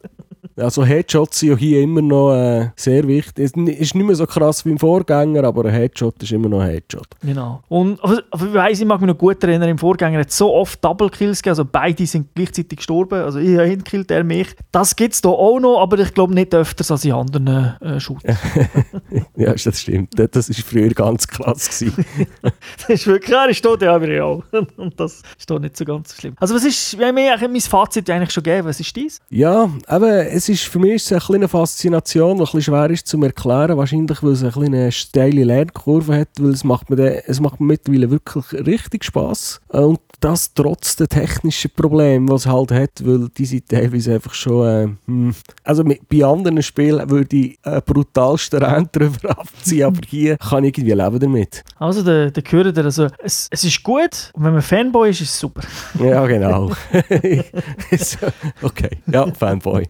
[0.57, 3.45] Also Headshots sind ja hier immer noch äh, sehr wichtig.
[3.45, 6.61] Es ist nicht mehr so krass wie im Vorgänger, aber ein Headshot ist immer noch
[6.61, 7.09] ein Headshot.
[7.23, 7.63] Genau.
[7.69, 10.39] Und aber, aber ich weiss, ich mag mich noch gut erinnern, im Vorgänger hat es
[10.39, 13.23] so oft Double Kills gegeben, also beide sind gleichzeitig gestorben.
[13.23, 14.55] Also ich habe ihn gekillt, er mich.
[14.71, 17.47] Das gibt es hier auch noch, aber ich glaube nicht öfters als in anderen
[17.81, 18.37] äh, Shooters.
[19.37, 20.11] ja, das stimmt.
[20.17, 21.69] Das war früher ganz krass.
[22.43, 24.25] das ist wirklich klar, ist tot, ja, aber ja.
[24.77, 26.35] Und das ist doch nicht so ganz schlimm.
[26.39, 29.21] Also was ist, wir haben mir mein Fazit eigentlich schon gegeben, was ist dies?
[29.31, 32.91] Ja, aber es ist, für mich ist es eine kleine Faszination, die ein bisschen schwer
[32.91, 33.77] ist zu erklären.
[33.77, 37.67] Wahrscheinlich, weil es eine kleine steile Lernkurve hat, weil es macht mir, es macht mir
[37.67, 39.61] mittlerweile wirklich richtig Spass.
[39.69, 44.33] Und das trotz der technischen Probleme, die es halt hat, weil die sind teilweise einfach
[44.33, 45.35] schon, äh, hm.
[45.63, 50.65] also mit, bei anderen Spielen würde ich äh, brutalsten Rennen drüber abziehen, aber hier kann
[50.65, 51.63] ich irgendwie leben damit.
[51.79, 55.31] Also, der, der gehört also, es, es ist gut und wenn man Fanboy ist, ist
[55.31, 55.63] es super.
[56.01, 56.71] Ja, genau.
[58.63, 59.87] okay, ja, Fanboy.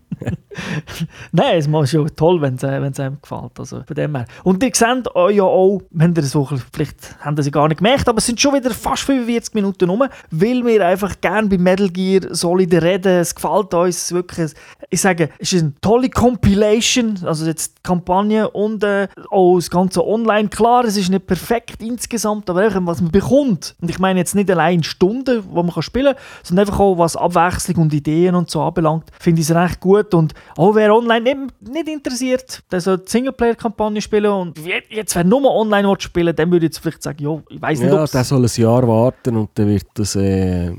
[1.32, 3.58] Nein, es ist schon toll, wenn es einem gefällt.
[3.58, 4.26] Also von dem her.
[4.42, 8.08] Und ihr seht euch ja auch, wenn ihr so, vielleicht haben sie gar nicht gemerkt,
[8.08, 11.88] aber es sind schon wieder fast 45 Minuten rum, weil wir einfach gerne bei Metal
[11.88, 13.20] Gear Solid reden.
[13.20, 14.52] Es gefällt uns wirklich.
[14.90, 19.70] Ich sage, es ist eine tolle Compilation, also jetzt die Kampagne und äh, auch das
[19.70, 20.48] ganze Online.
[20.48, 23.74] Klar, es ist nicht perfekt insgesamt, aber einfach, was man bekommt.
[23.80, 27.16] Und ich meine jetzt nicht allein Stunden, wo man spielen kann, sondern einfach auch, was
[27.16, 30.14] Abwechslung und Ideen und so anbelangt, finde ich es recht gut.
[30.14, 34.58] Und auch wer online nicht, nicht interessiert, der soll die Singleplayer-Kampagne spielen und
[34.90, 37.92] jetzt, wer nur online spielen dann würde ich jetzt vielleicht sagen, ja, ich weiß nicht,
[37.92, 40.72] Ja, der soll ein Jahr warten und dann wird das äh,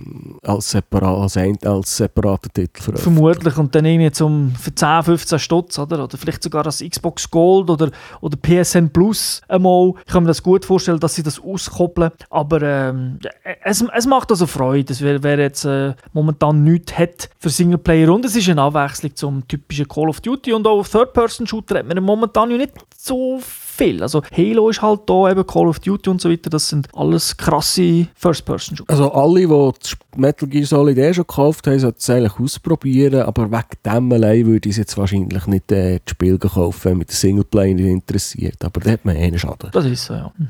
[0.43, 3.03] als, separat, als, ein, als separater Titel veröffentlicht.
[3.03, 7.29] Vermutlich und dann irgendwie zum, für 10, 15 Stutz oder, oder vielleicht sogar als Xbox
[7.29, 7.91] Gold oder,
[8.21, 9.93] oder PSN Plus einmal.
[10.05, 13.19] Ich kann mir das gut vorstellen, dass sie das auskoppeln, aber ähm,
[13.63, 18.25] es, es macht also Freude, wer, wer jetzt äh, momentan nichts hat für Singleplayer und
[18.25, 22.49] es ist eine Abwechslung zum typischen Call of Duty und auch Third-Person-Shooter hat man momentan
[22.49, 24.01] nicht so viel.
[24.01, 27.35] Also Halo ist halt da, eben Call of Duty und so weiter, das sind alles
[27.35, 28.91] krasse First-Person-Shooter.
[28.91, 33.49] Also alle, die Metal Gear Solid eh schon gekauft haben, sollten es eigentlich ausprobieren, aber
[33.51, 37.15] wegen dem allein würde ich jetzt wahrscheinlich nicht äh, das Spiel kaufen, wenn mich der
[37.15, 39.69] Singleplayer nicht interessiert, aber da hat man eh einen Schaden.
[39.71, 40.31] Das ist so, ja.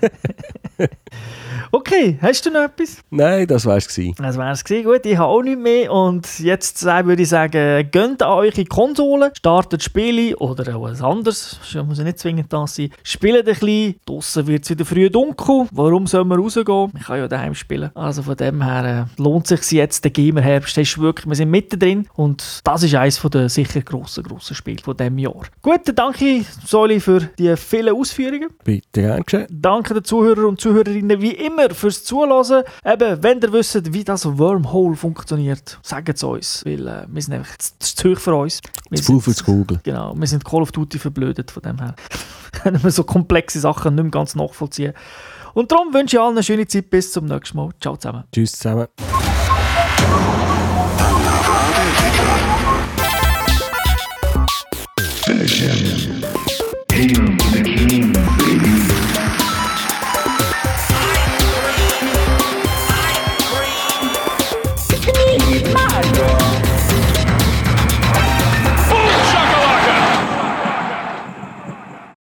[1.70, 3.02] Okay, hast du noch etwas?
[3.10, 3.86] Nein, das war es.
[4.16, 4.64] Das war es.
[4.64, 5.92] Gut, ich habe auch nichts mehr.
[5.92, 11.60] Und jetzt würde ich sagen, gönnt an eure Konsole, startet Spiele oder auch was anderes.
[11.60, 12.90] Das muss ja nicht zwingend das sein.
[13.02, 13.96] Spielt ein bisschen.
[14.06, 15.66] Draussen wird es wieder früh dunkel.
[15.70, 16.90] Warum soll man rausgehen?
[16.98, 17.90] Ich kann ja daheim spielen.
[17.94, 20.76] Also von dem her äh, lohnt es sich jetzt, der Gamer-Herbst.
[20.98, 22.08] wirklich, wir sind mittendrin.
[22.14, 25.42] Und das ist eines der sicher grossen, grossen Spiele von diesem Jahr.
[25.60, 28.48] Gut, danke Soli für die vielen Ausführungen.
[28.64, 29.46] Bitte, gern geschehen.
[29.50, 32.62] Danke den Zuhörern und Zuhörerinnen wie immer fürs Zuhören.
[32.84, 37.34] Eben, wenn ihr wisst, wie das Wormhole funktioniert, sagt es uns, weil äh, wir sind
[37.34, 38.60] einfach zu hoch für uns.
[38.90, 39.80] Wir zu viel für Google.
[39.82, 41.94] Genau, wir sind Call of Duty verblödet von dem her.
[42.52, 44.92] Können wir so komplexe Sachen nicht mehr ganz nachvollziehen.
[45.54, 46.90] Und darum wünsche ich allen eine schöne Zeit.
[46.90, 47.70] Bis zum nächsten Mal.
[47.80, 48.24] Ciao zusammen.
[48.30, 48.88] Tschüss zusammen.